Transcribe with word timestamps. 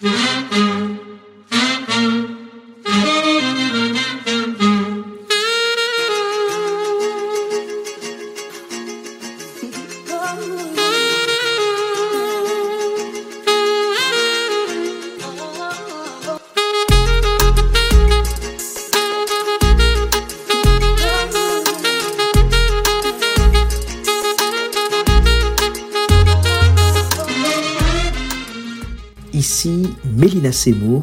Ici 0.00 0.28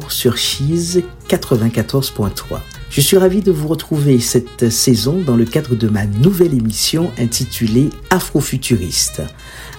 Sur 0.08 0.36
Cheese 0.38 1.04
94.3. 1.28 2.58
Je 2.90 3.00
suis 3.00 3.16
ravi 3.16 3.42
de 3.42 3.52
vous 3.52 3.68
retrouver 3.68 4.18
cette 4.18 4.70
saison 4.70 5.20
dans 5.24 5.36
le 5.36 5.44
cadre 5.44 5.76
de 5.76 5.86
ma 5.86 6.04
nouvelle 6.04 6.52
émission 6.52 7.12
intitulée 7.16 7.90
Afrofuturiste. 8.10 9.22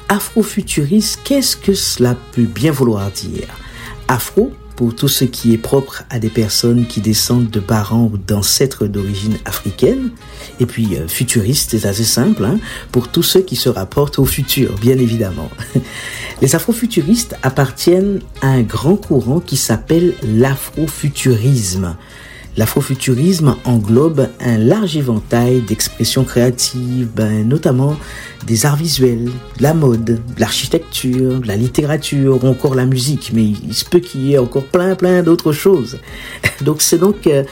Afrofuturiste, 0.08 1.20
qu'est-ce 1.26 1.58
que 1.58 1.74
cela 1.74 2.16
peut 2.32 2.44
bien 2.44 2.72
vouloir 2.72 3.12
dire? 3.12 3.48
Afro, 4.08 4.54
pour 4.76 4.96
tout 4.96 5.08
ce 5.08 5.26
qui 5.26 5.54
est 5.54 5.58
propre 5.58 6.04
à 6.10 6.20
des 6.20 6.30
personnes 6.30 6.86
qui 6.86 7.02
descendent 7.02 7.50
de 7.50 7.60
parents 7.60 8.10
ou 8.12 8.18
d'ancêtres 8.18 8.88
d'origine 8.88 9.38
africaine. 9.46 10.12
Et 10.60 10.66
puis 10.66 10.96
euh, 10.96 11.08
futuriste, 11.08 11.72
c'est 11.72 11.86
assez 11.86 12.04
simple, 12.04 12.46
hein, 12.46 12.60
pour 12.92 13.08
tous 13.08 13.24
ceux 13.24 13.42
qui 13.42 13.56
se 13.56 13.70
rapportent 13.70 14.20
au 14.20 14.26
futur, 14.26 14.76
bien 14.80 14.98
évidemment. 14.98 15.50
Les 16.42 16.56
afrofuturistes 16.56 17.38
appartiennent 17.44 18.20
à 18.42 18.48
un 18.48 18.62
grand 18.62 18.96
courant 18.96 19.40
qui 19.40 19.58
s'appelle 19.58 20.14
l'afrofuturisme. 20.24 21.96
L'afrofuturisme 22.56 23.56
englobe 23.66 24.30
un 24.40 24.60
large 24.60 24.96
éventail 24.96 25.62
d'expressions 25.62 26.24
créatives, 26.24 27.08
ben, 27.16 27.48
notamment 27.48 27.96
des 28.46 28.68
arts 28.68 28.76
visuels, 28.76 29.32
la 29.60 29.74
mode, 29.74 30.04
de 30.04 30.20
l'architecture, 30.38 31.42
la 31.46 31.56
littérature 31.56 32.44
ou 32.44 32.48
encore 32.48 32.76
la 32.76 32.86
musique, 32.86 33.32
mais 33.34 33.46
il 33.46 33.74
se 33.74 33.86
peut 33.86 34.00
qu'il 34.00 34.22
y 34.28 34.34
ait 34.34 34.38
encore 34.38 34.66
plein 34.66 34.96
plein 34.96 35.24
d'autres 35.24 35.52
choses. 35.52 35.98
Donc 36.62 36.82
c'est 36.84 37.00
donc 37.00 37.26
euh, 37.26 37.44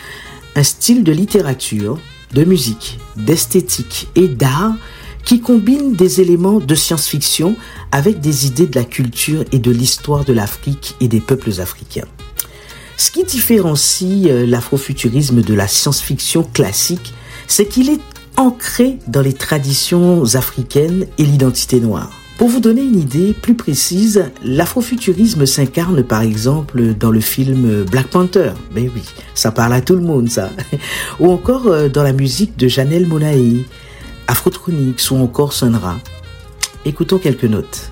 un 0.56 0.64
style 0.64 1.04
de 1.04 1.12
littérature, 1.12 2.00
de 2.34 2.44
musique, 2.44 3.00
d'esthétique 3.16 4.08
et 4.16 4.28
d'art 4.28 4.76
qui 5.26 5.40
combine 5.40 5.94
des 5.94 6.22
éléments 6.22 6.60
de 6.60 6.76
science-fiction 6.76 7.56
avec 7.92 8.20
des 8.20 8.48
idées 8.48 8.68
de 8.68 8.76
la 8.76 8.86
culture 8.86 9.44
et 9.52 9.60
de 9.60 9.72
l'histoire 9.72 10.26
de 10.26 10.34
l'Afrique 10.34 10.96
et 11.00 11.08
des 11.08 11.20
peuples 11.20 11.60
africains. 11.60 12.08
Ce 13.02 13.10
qui 13.10 13.24
différencie 13.24 14.28
euh, 14.28 14.46
l'afrofuturisme 14.46 15.42
de 15.42 15.56
la 15.56 15.68
science-fiction 15.68 16.44
classique, 16.44 17.16
c'est 17.48 17.66
qu'il 17.66 17.90
est 17.90 18.00
ancré 18.38 19.00
dans 19.08 19.22
les 19.22 19.34
traditions 19.34 20.36
africaines 20.36 21.08
et 21.18 21.24
l'identité 21.24 21.80
noire. 21.80 22.12
Pour 22.38 22.48
vous 22.48 22.60
donner 22.60 22.84
une 22.84 23.00
idée 23.00 23.34
plus 23.34 23.56
précise, 23.56 24.26
l'afrofuturisme 24.44 25.48
s'incarne 25.48 26.04
par 26.04 26.22
exemple 26.22 26.94
dans 26.94 27.10
le 27.10 27.22
film 27.22 27.86
Black 27.86 28.06
Panther. 28.06 28.52
Ben 28.72 28.88
oui, 28.94 29.02
ça 29.34 29.52
parle 29.52 29.74
à 29.74 29.82
tout 29.82 29.96
le 29.96 30.04
monde 30.04 30.30
ça. 30.30 30.52
Ou 31.20 31.32
encore 31.32 31.66
euh, 31.70 31.90
dans 31.90 32.04
la 32.04 32.14
musique 32.14 32.56
de 32.56 32.68
Janelle 32.68 33.08
Monae, 33.08 33.64
Afrotronics 34.28 35.10
ou 35.10 35.16
encore 35.16 35.54
Sonra. 35.54 35.98
Écoutons 36.86 37.18
quelques 37.18 37.46
notes. 37.46 37.92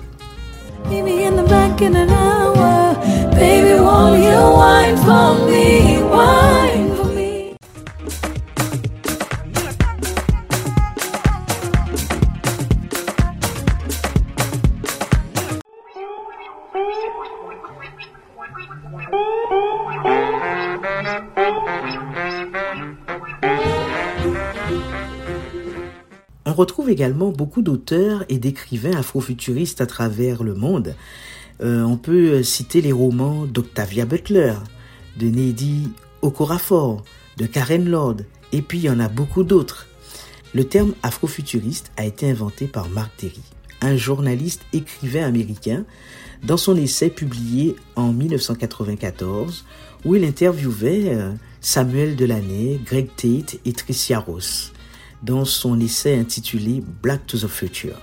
On 26.44 26.52
retrouve 26.52 26.90
également 26.90 27.30
beaucoup 27.30 27.62
d'auteurs 27.62 28.24
et 28.28 28.38
d'écrivains 28.38 28.98
afrofuturistes 28.98 29.80
à 29.80 29.86
travers 29.86 30.42
le 30.42 30.52
monde. 30.54 30.94
Euh, 31.62 31.82
on 31.82 31.96
peut 31.96 32.42
citer 32.42 32.80
les 32.80 32.92
romans 32.92 33.44
d'Octavia 33.44 34.06
Butler, 34.06 34.54
de 35.18 35.26
Neddy 35.26 35.90
Okorafor, 36.22 37.04
de 37.36 37.46
Karen 37.46 37.88
Lord, 37.88 38.16
et 38.52 38.62
puis 38.62 38.78
il 38.78 38.84
y 38.84 38.90
en 38.90 39.00
a 39.00 39.08
beaucoup 39.08 39.44
d'autres. 39.44 39.86
Le 40.54 40.64
terme 40.64 40.94
afrofuturiste 41.02 41.92
a 41.96 42.04
été 42.04 42.30
inventé 42.30 42.66
par 42.66 42.88
Mark 42.88 43.12
Terry, 43.16 43.42
un 43.82 43.96
journaliste 43.96 44.62
écrivain 44.72 45.24
américain, 45.24 45.84
dans 46.42 46.56
son 46.56 46.76
essai 46.76 47.10
publié 47.10 47.76
en 47.94 48.12
1994, 48.12 49.64
où 50.04 50.16
il 50.16 50.24
interviewait 50.24 51.14
euh, 51.14 51.32
Samuel 51.60 52.16
Delaney, 52.16 52.80
Greg 52.84 53.08
Tate 53.16 53.60
et 53.66 53.72
Tricia 53.74 54.18
Ross, 54.18 54.72
dans 55.22 55.44
son 55.44 55.78
essai 55.78 56.18
intitulé 56.18 56.82
Black 57.02 57.26
to 57.26 57.36
the 57.36 57.46
Future. 57.46 57.98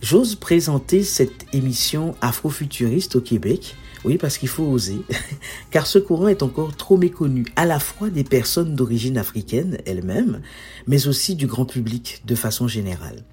J'ose 0.00 0.36
présenter 0.36 1.02
cette 1.02 1.52
émission 1.52 2.14
afrofuturiste 2.20 3.16
au 3.16 3.20
Québec, 3.20 3.74
oui 4.04 4.16
parce 4.16 4.38
qu'il 4.38 4.48
faut 4.48 4.64
oser, 4.64 5.00
car 5.72 5.88
ce 5.88 5.98
courant 5.98 6.28
est 6.28 6.44
encore 6.44 6.76
trop 6.76 6.96
méconnu 6.96 7.44
à 7.56 7.66
la 7.66 7.80
fois 7.80 8.08
des 8.08 8.22
personnes 8.22 8.76
d'origine 8.76 9.18
africaine 9.18 9.78
elles-mêmes, 9.86 10.40
mais 10.86 11.08
aussi 11.08 11.34
du 11.34 11.48
grand 11.48 11.64
public 11.64 12.22
de 12.24 12.36
façon 12.36 12.68
générale. 12.68 13.24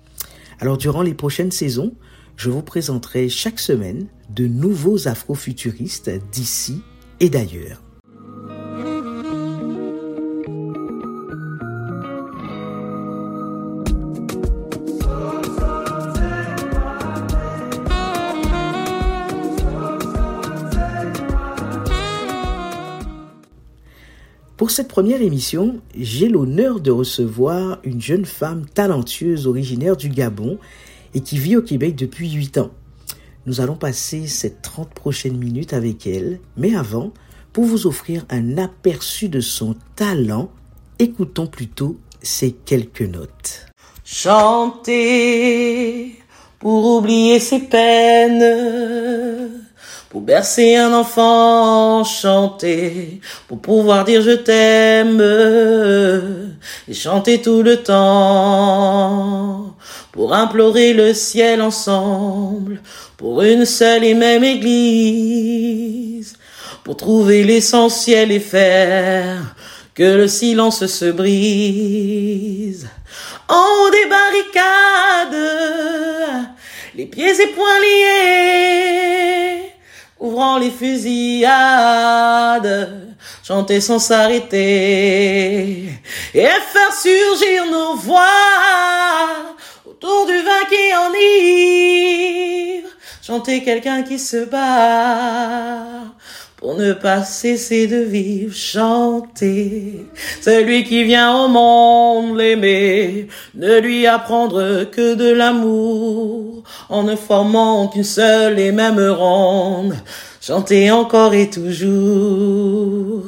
Alors 0.59 0.77
durant 0.77 1.03
les 1.03 1.13
prochaines 1.13 1.51
saisons, 1.51 1.93
je 2.35 2.49
vous 2.49 2.63
présenterai 2.63 3.29
chaque 3.29 3.59
semaine 3.59 4.07
de 4.31 4.47
nouveaux 4.47 5.07
afrofuturistes 5.07 6.11
d'ici 6.31 6.81
et 7.19 7.29
d'ailleurs. 7.29 7.84
Pour 24.57 24.71
cette 24.71 24.88
première 24.88 25.21
émission, 25.21 25.81
j'ai 25.99 26.29
l'honneur 26.29 26.79
de 26.79 26.89
recevoir 26.89 27.79
une 27.83 28.01
jeune 28.01 28.23
femme 28.23 28.66
talentueuse 28.66 29.47
originaire 29.47 29.97
du 29.97 30.07
Gabon 30.07 30.59
et 31.13 31.19
qui 31.19 31.38
vit 31.38 31.57
au 31.57 31.61
Québec 31.61 31.97
depuis 31.97 32.31
8 32.31 32.59
ans. 32.59 32.71
Nous 33.47 33.59
allons 33.59 33.75
passer 33.75 34.27
ces 34.27 34.53
30 34.53 34.94
prochaines 34.94 35.38
minutes 35.38 35.73
avec 35.73 36.07
elle, 36.07 36.39
mais 36.55 36.73
avant, 36.73 37.11
pour 37.51 37.65
vous 37.65 37.85
offrir 37.85 38.25
un 38.29 38.57
aperçu 38.57 39.27
de 39.27 39.41
son 39.41 39.75
talent, 39.97 40.49
écoutons 40.99 41.47
plutôt 41.47 41.97
ces 42.21 42.53
quelques 42.53 43.01
notes. 43.01 43.65
Chanter 44.05 44.95
pour 46.59 46.97
oublier 46.97 47.41
ses 47.41 47.59
peines 47.59 49.64
pour 50.15 50.21
bercer 50.21 50.77
un 50.77 50.93
enfant, 50.93 52.05
chanter, 52.05 53.19
pour 53.49 53.59
pouvoir 53.59 54.05
dire 54.05 54.21
je 54.21 54.31
t'aime, 54.31 55.21
et 56.87 56.93
chanter 56.93 57.41
tout 57.41 57.61
le 57.61 57.83
temps, 57.83 59.75
pour 60.13 60.33
implorer 60.33 60.93
le 60.93 61.13
ciel 61.13 61.61
ensemble, 61.61 62.79
pour 63.17 63.41
une 63.41 63.65
seule 63.65 64.05
et 64.05 64.13
même 64.13 64.45
église, 64.45 66.37
pour 66.85 66.95
trouver 66.95 67.44
l'essentiel 67.44 68.31
et 68.31 68.39
faire 68.39 69.53
que 69.95 70.15
le 70.15 70.29
silence 70.29 70.85
se 70.85 71.11
brise. 71.11 72.88
En 73.50 73.89
des 73.91 74.06
barricades, 74.09 75.35
les 76.95 77.06
pieds 77.06 77.41
et 77.41 77.47
poings 77.47 77.79
liés, 77.81 79.44
ouvrant 80.25 80.57
les 80.57 80.72
fusillades, 80.72 81.54
chanter 83.44 83.80
sans 83.81 84.00
s'arrêter. 84.00 85.89
Et 86.33 86.42
faire 86.42 86.94
surgir 86.94 87.66
nos 87.72 87.95
voix 87.95 88.25
autour 89.86 90.25
du 90.25 90.38
vin 90.38 90.66
qui 90.69 90.95
enivre, 91.07 92.89
chanter 93.22 93.63
quelqu'un 93.63 94.01
qui 94.04 94.18
se 94.19 94.45
bat 94.45 96.06
pour 96.57 96.75
ne 96.75 96.94
pas 96.94 97.24
cesser 97.24 97.86
de 97.86 97.98
vivre, 97.98 98.56
chanter. 98.56 100.07
Celui 100.42 100.83
qui 100.83 101.04
vient 101.04 101.44
au 101.44 101.48
monde 101.48 102.38
l'aimer, 102.38 103.28
ne 103.54 103.80
lui 103.80 104.07
apprendre 104.07 104.86
que 104.86 105.13
de 105.13 105.31
l'amour, 105.31 106.55
en 106.89 107.03
ne 107.03 107.15
formant 107.15 107.88
qu'une 107.88 108.03
seule 108.03 108.59
et 108.59 108.71
même 108.71 109.00
ronde. 109.00 109.95
chanter 110.41 110.91
encore 110.91 111.33
et 111.33 111.50
toujours. 111.50 113.23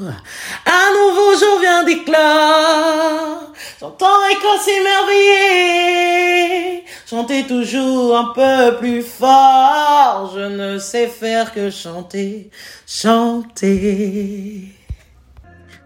Un 0.65 0.93
nouveau 0.93 1.37
jour 1.37 1.59
vient 1.59 1.83
d'éclat, 1.83 3.39
j'entends 3.79 4.25
et 4.29 4.35
s'émerveiller, 4.63 6.83
chanter 7.09 7.47
toujours 7.47 8.17
un 8.17 8.33
peu 8.35 8.77
plus 8.77 9.01
fort, 9.01 10.31
je 10.35 10.41
ne 10.41 10.77
sais 10.79 11.07
faire 11.07 11.53
que 11.53 11.71
chanter, 11.71 12.51
chanter. 12.85 14.76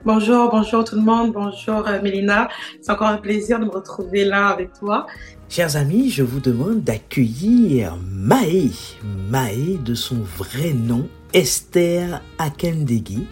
Bonjour, 0.03 0.49
bonjour 0.49 0.83
tout 0.83 0.95
le 0.95 1.03
monde, 1.03 1.31
bonjour 1.31 1.87
euh, 1.87 2.01
Mélina. 2.01 2.49
C'est 2.81 2.91
encore 2.91 3.09
un 3.09 3.17
plaisir 3.17 3.59
de 3.59 3.65
me 3.65 3.69
retrouver 3.69 4.25
là 4.25 4.47
avec 4.47 4.73
toi. 4.73 5.05
Chers 5.47 5.75
amis, 5.75 6.09
je 6.09 6.23
vous 6.23 6.39
demande 6.39 6.81
d'accueillir 6.81 7.95
Maë. 8.09 8.71
Maë 9.29 9.77
de 9.85 9.93
son 9.93 10.15
vrai 10.37 10.73
nom, 10.73 11.07
Esther 11.35 12.19
Akendegui. 12.39 13.27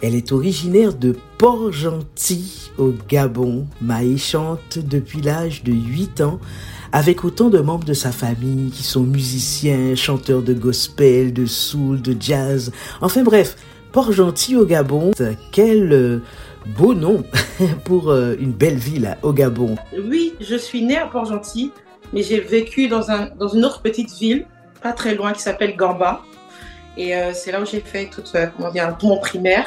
Elle 0.00 0.14
est 0.14 0.32
originaire 0.32 0.94
de 0.94 1.14
Port-Gentil 1.36 2.70
au 2.78 2.94
Gabon. 3.06 3.66
Maë 3.82 4.16
chante 4.16 4.78
depuis 4.78 5.20
l'âge 5.20 5.62
de 5.64 5.72
8 5.72 6.22
ans 6.22 6.40
avec 6.92 7.24
autant 7.24 7.50
de 7.50 7.58
membres 7.58 7.84
de 7.84 7.92
sa 7.92 8.10
famille 8.10 8.70
qui 8.70 8.82
sont 8.82 9.04
musiciens, 9.04 9.94
chanteurs 9.94 10.42
de 10.42 10.54
gospel, 10.54 11.34
de 11.34 11.44
soul, 11.44 12.00
de 12.00 12.16
jazz. 12.18 12.72
Enfin 13.02 13.22
bref, 13.22 13.56
Port-Gentil 13.92 14.56
au 14.56 14.64
Gabon. 14.64 15.10
Quel 15.50 15.92
euh, 15.92 16.22
beau 16.78 16.94
nom 16.94 17.24
pour 17.84 18.10
euh, 18.10 18.36
une 18.38 18.52
belle 18.52 18.76
ville 18.76 19.16
au 19.22 19.32
Gabon. 19.32 19.76
Oui, 19.92 20.34
je 20.40 20.56
suis 20.56 20.82
née 20.82 20.96
à 20.96 21.06
Port-Gentil, 21.06 21.72
mais 22.12 22.22
j'ai 22.22 22.40
vécu 22.40 22.88
dans, 22.88 23.10
un, 23.10 23.30
dans 23.38 23.48
une 23.48 23.64
autre 23.64 23.82
petite 23.82 24.12
ville, 24.12 24.46
pas 24.82 24.92
très 24.92 25.14
loin, 25.14 25.32
qui 25.32 25.40
s'appelle 25.40 25.76
Gamba. 25.76 26.22
Et 26.96 27.16
euh, 27.16 27.32
c'est 27.32 27.52
là 27.52 27.60
où 27.60 27.66
j'ai 27.66 27.80
fait 27.80 28.08
toute, 28.08 28.32
mon 29.02 29.18
primaire. 29.18 29.66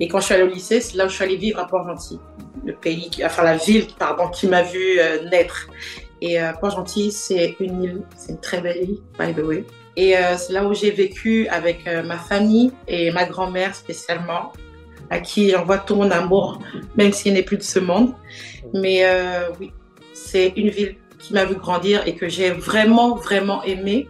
Et 0.00 0.08
quand 0.08 0.18
je 0.18 0.24
suis 0.24 0.34
allée 0.34 0.44
au 0.44 0.48
lycée, 0.48 0.80
c'est 0.80 0.96
là 0.96 1.06
où 1.06 1.08
je 1.08 1.14
suis 1.14 1.24
allée 1.24 1.36
vivre 1.36 1.60
à 1.60 1.66
Port-Gentil, 1.68 2.18
le 2.64 2.74
pays, 2.74 3.10
enfin 3.24 3.44
la 3.44 3.56
ville, 3.56 3.86
pardon, 3.96 4.28
qui 4.28 4.48
m'a 4.48 4.62
vu 4.62 4.98
naître. 5.30 5.68
Et 6.20 6.38
Port-Gentil, 6.60 7.12
c'est 7.12 7.54
une 7.60 7.82
île, 7.82 8.02
c'est 8.16 8.32
une 8.32 8.40
très 8.40 8.60
belle 8.60 8.78
île, 8.78 8.98
by 9.16 9.32
the 9.32 9.44
way. 9.46 9.64
Et 9.96 10.16
euh, 10.16 10.36
c'est 10.36 10.52
là 10.52 10.64
où 10.66 10.74
j'ai 10.74 10.90
vécu 10.90 11.46
avec 11.48 11.86
euh, 11.86 12.02
ma 12.02 12.18
famille 12.18 12.72
et 12.88 13.10
ma 13.12 13.24
grand-mère 13.24 13.74
spécialement, 13.74 14.52
à 15.10 15.20
qui 15.20 15.50
j'envoie 15.50 15.78
tout 15.78 15.94
mon 15.94 16.10
amour, 16.10 16.60
même 16.96 17.12
si 17.12 17.28
elle 17.28 17.34
n'est 17.34 17.42
plus 17.42 17.58
de 17.58 17.62
ce 17.62 17.78
monde. 17.78 18.14
Mais 18.72 19.04
euh, 19.04 19.50
oui, 19.60 19.72
c'est 20.12 20.52
une 20.56 20.70
ville 20.70 20.96
qui 21.18 21.32
m'a 21.32 21.44
vu 21.44 21.54
grandir 21.54 22.06
et 22.06 22.16
que 22.16 22.28
j'ai 22.28 22.50
vraiment, 22.50 23.14
vraiment 23.14 23.62
aimé. 23.62 24.08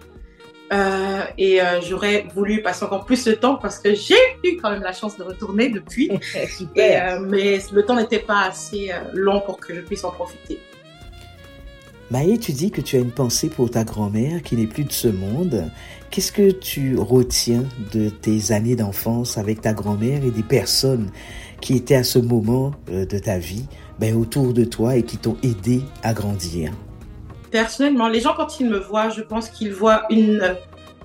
et 1.38 1.60
j'aurais 1.86 2.26
voulu 2.34 2.62
passer 2.62 2.84
encore 2.84 3.04
plus 3.04 3.22
de 3.25 3.32
temps 3.32 3.56
parce 3.56 3.78
que 3.78 3.94
j'ai 3.94 4.25
eu 4.42 4.56
quand 4.56 4.70
même 4.70 4.82
la 4.82 4.92
chance 4.92 5.16
de 5.16 5.22
retourner 5.22 5.69
depuis. 5.69 6.10
Super. 6.48 7.20
mais 7.20 7.58
le 7.72 7.84
temps 7.84 7.94
n'était 7.94 8.19
pas 8.19 8.46
assez 8.46 8.90
long 9.12 9.40
pour 9.40 9.60
que 9.60 9.72
je 9.75 9.81
puisse 9.82 10.02
en 10.02 10.10
profiter. 10.10 10.58
Maë, 12.10 12.38
tu 12.38 12.52
dis 12.52 12.70
que 12.70 12.82
tu 12.82 12.96
as 12.96 12.98
une 12.98 13.10
pensée 13.10 13.48
pour 13.48 13.70
ta 13.70 13.82
grand-mère 13.82 14.42
qui 14.42 14.56
n'est 14.56 14.66
plus 14.66 14.84
de 14.84 14.92
ce 14.92 15.08
monde. 15.08 15.70
Qu'est-ce 16.10 16.32
que 16.32 16.50
tu 16.50 16.98
retiens 16.98 17.64
de 17.94 18.10
tes 18.10 18.52
années 18.52 18.76
d'enfance 18.76 19.38
avec 19.38 19.62
ta 19.62 19.72
grand-mère 19.72 20.22
et 20.22 20.30
des 20.30 20.42
personnes 20.42 21.10
qui 21.62 21.74
étaient 21.74 21.94
à 21.94 22.04
ce 22.04 22.18
moment 22.18 22.72
euh, 22.90 23.06
de 23.06 23.18
ta 23.18 23.38
vie 23.38 23.64
ben, 23.98 24.14
autour 24.16 24.52
de 24.52 24.64
toi 24.64 24.96
et 24.96 25.02
qui 25.02 25.16
t'ont 25.16 25.38
aidé 25.42 25.82
à 26.02 26.12
grandir? 26.12 26.72
Personnellement, 27.50 28.08
les 28.08 28.20
gens, 28.20 28.34
quand 28.36 28.60
ils 28.60 28.68
me 28.68 28.78
voient, 28.78 29.08
je 29.08 29.22
pense 29.22 29.48
qu'ils 29.48 29.72
voient 29.72 30.02
une, 30.10 30.42
euh, 30.42 30.54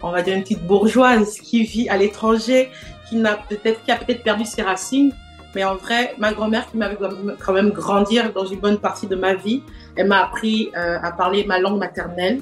on 0.03 0.11
va 0.11 0.21
dire 0.21 0.35
une 0.35 0.43
petite 0.43 0.67
bourgeoise 0.67 1.39
qui 1.39 1.63
vit 1.63 1.87
à 1.87 1.95
l'étranger, 1.95 2.69
qui, 3.07 3.15
n'a 3.15 3.35
peut-être, 3.35 3.81
qui 3.83 3.91
a 3.91 3.95
peut-être 3.95 4.21
perdu 4.21 4.43
ses 4.43 4.63
racines, 4.63 5.13
mais 5.55 5.63
en 5.63 5.75
vrai, 5.75 6.13
ma 6.17 6.33
grand-mère 6.33 6.69
qui 6.69 6.77
m'avait 6.77 6.97
quand 7.39 7.53
même 7.53 7.69
grandir 7.69 8.31
dans 8.33 8.45
une 8.45 8.59
bonne 8.59 8.77
partie 8.77 9.07
de 9.07 9.15
ma 9.15 9.33
vie, 9.33 9.63
elle 9.99 10.07
m'a 10.07 10.23
appris 10.23 10.71
euh, 10.77 10.97
à 11.03 11.11
parler 11.11 11.43
ma 11.43 11.59
langue 11.59 11.77
maternelle. 11.77 12.39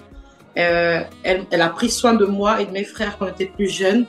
Euh, 0.60 1.02
elle, 1.24 1.62
a 1.62 1.70
pris 1.70 1.90
soin 1.90 2.14
de 2.14 2.26
moi 2.26 2.62
et 2.62 2.66
de 2.68 2.72
mes 2.72 2.84
frères 2.84 3.18
quand 3.18 3.26
on 3.26 3.30
était 3.30 3.48
plus 3.48 3.68
jeunes. 3.68 4.06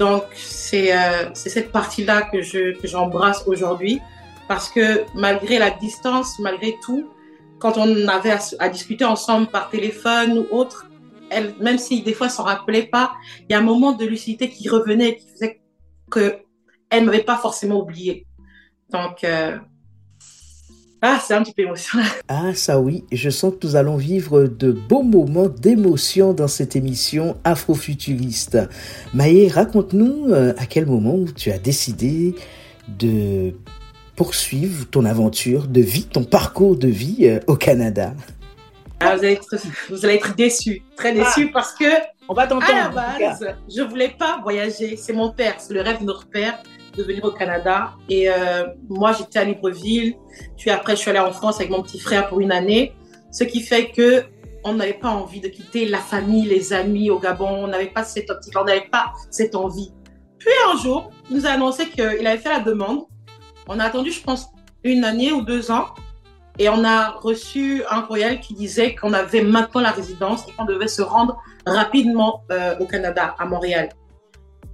Donc 0.00 0.24
c'est 0.34 0.92
euh, 0.92 1.32
cette 1.34 1.70
partie-là 1.70 2.22
que 2.22 2.42
je 2.42 2.76
que 2.80 2.88
j'embrasse 2.88 3.44
aujourd'hui 3.46 4.00
parce 4.48 4.68
que 4.68 5.04
malgré 5.14 5.60
la 5.60 5.70
distance, 5.70 6.40
malgré 6.40 6.74
tout, 6.84 7.08
quand 7.60 7.78
on 7.78 8.08
avait 8.08 8.34
à, 8.58 8.68
discuter 8.68 9.04
ensemble 9.04 9.46
par 9.46 9.70
téléphone 9.70 10.38
ou 10.38 10.46
autre, 10.50 10.86
elle, 11.30 11.54
même 11.60 11.78
si 11.78 12.02
des 12.02 12.14
fois 12.14 12.26
elle 12.26 12.32
s'en 12.32 12.42
rappelait 12.42 12.88
pas, 12.96 13.12
il 13.42 13.52
y 13.52 13.54
a 13.54 13.58
un 13.58 13.68
moment 13.72 13.92
de 13.92 14.04
lucidité 14.04 14.50
qui 14.50 14.68
revenait 14.68 15.16
qui 15.18 15.30
faisait 15.30 15.60
que 16.10 16.38
elle 16.90 17.04
m'avait 17.04 17.22
pas 17.22 17.36
forcément 17.36 17.78
oublié. 17.78 18.26
Donc, 18.90 19.24
euh, 19.24 19.56
ah, 21.04 21.18
c'est 21.20 21.34
un 21.34 21.42
petit 21.42 21.52
peu 21.52 21.62
émotionnel. 21.62 22.06
Ah, 22.28 22.54
ça 22.54 22.78
oui, 22.78 23.04
je 23.10 23.28
sens 23.28 23.52
que 23.52 23.66
nous 23.66 23.74
allons 23.74 23.96
vivre 23.96 24.44
de 24.44 24.70
beaux 24.70 25.02
moments 25.02 25.48
d'émotion 25.48 26.32
dans 26.32 26.46
cette 26.46 26.76
émission 26.76 27.36
afrofuturiste. 27.42 28.58
Maë, 29.12 29.48
raconte-nous 29.48 30.28
euh, 30.28 30.54
à 30.56 30.66
quel 30.66 30.86
moment 30.86 31.18
tu 31.36 31.50
as 31.50 31.58
décidé 31.58 32.36
de 32.86 33.52
poursuivre 34.14 34.86
ton 34.88 35.04
aventure 35.04 35.66
de 35.66 35.80
vie, 35.80 36.04
ton 36.04 36.22
parcours 36.22 36.76
de 36.76 36.88
vie 36.88 37.26
euh, 37.26 37.40
au 37.48 37.56
Canada? 37.56 38.14
Ah, 39.00 39.16
vous, 39.16 39.24
allez 39.24 39.32
être, 39.32 39.56
vous 39.90 40.04
allez 40.04 40.14
être 40.14 40.36
déçus, 40.36 40.82
très 40.96 41.12
déçus 41.12 41.48
ah, 41.48 41.52
parce 41.52 41.74
que 41.74 41.84
on 42.28 42.34
va 42.34 42.42
à 42.42 42.72
la 42.72 42.88
base, 42.88 43.44
je 43.68 43.82
voulais 43.82 44.14
pas 44.16 44.38
voyager. 44.40 44.96
C'est 44.96 45.12
mon 45.12 45.32
père, 45.32 45.56
c'est 45.58 45.74
le 45.74 45.80
rêve 45.80 45.98
de 45.98 46.04
notre 46.04 46.26
père 46.26 46.62
de 46.96 47.02
venir 47.02 47.24
au 47.24 47.30
Canada. 47.30 47.94
Et 48.08 48.30
euh, 48.30 48.64
moi, 48.88 49.12
j'étais 49.12 49.38
à 49.38 49.44
Libreville. 49.44 50.16
Puis 50.56 50.70
après, 50.70 50.96
je 50.96 51.00
suis 51.00 51.10
allée 51.10 51.18
en 51.18 51.32
France 51.32 51.56
avec 51.56 51.70
mon 51.70 51.82
petit 51.82 51.98
frère 51.98 52.28
pour 52.28 52.40
une 52.40 52.52
année. 52.52 52.94
Ce 53.30 53.44
qui 53.44 53.60
fait 53.60 53.90
que 53.90 54.24
on 54.64 54.74
n'avait 54.74 54.92
pas 54.94 55.08
envie 55.08 55.40
de 55.40 55.48
quitter 55.48 55.86
la 55.86 55.98
famille, 55.98 56.44
les 56.44 56.72
amis 56.72 57.10
au 57.10 57.18
Gabon. 57.18 57.48
On 57.48 57.66
n'avait 57.66 57.86
pas 57.86 58.04
cette 58.04 58.30
optique, 58.30 58.54
on 58.56 58.64
n'avait 58.64 58.88
pas 58.90 59.12
cette 59.30 59.54
envie. 59.54 59.92
Puis 60.38 60.50
un 60.72 60.76
jour, 60.76 61.10
il 61.30 61.36
nous 61.36 61.46
a 61.46 61.50
annoncé 61.50 61.88
qu'il 61.88 62.26
avait 62.26 62.38
fait 62.38 62.50
la 62.50 62.60
demande. 62.60 63.02
On 63.68 63.78
a 63.78 63.84
attendu, 63.84 64.10
je 64.10 64.22
pense, 64.22 64.48
une 64.84 65.04
année 65.04 65.32
ou 65.32 65.42
deux 65.42 65.70
ans. 65.70 65.86
Et 66.58 66.68
on 66.68 66.84
a 66.84 67.10
reçu 67.10 67.82
un 67.90 68.02
courriel 68.02 68.40
qui 68.40 68.54
disait 68.54 68.94
qu'on 68.94 69.14
avait 69.14 69.42
maintenant 69.42 69.80
la 69.80 69.90
résidence 69.90 70.46
et 70.48 70.52
qu'on 70.52 70.66
devait 70.66 70.88
se 70.88 71.00
rendre 71.00 71.40
rapidement 71.66 72.44
euh, 72.50 72.76
au 72.78 72.86
Canada, 72.86 73.34
à 73.38 73.46
Montréal. 73.46 73.88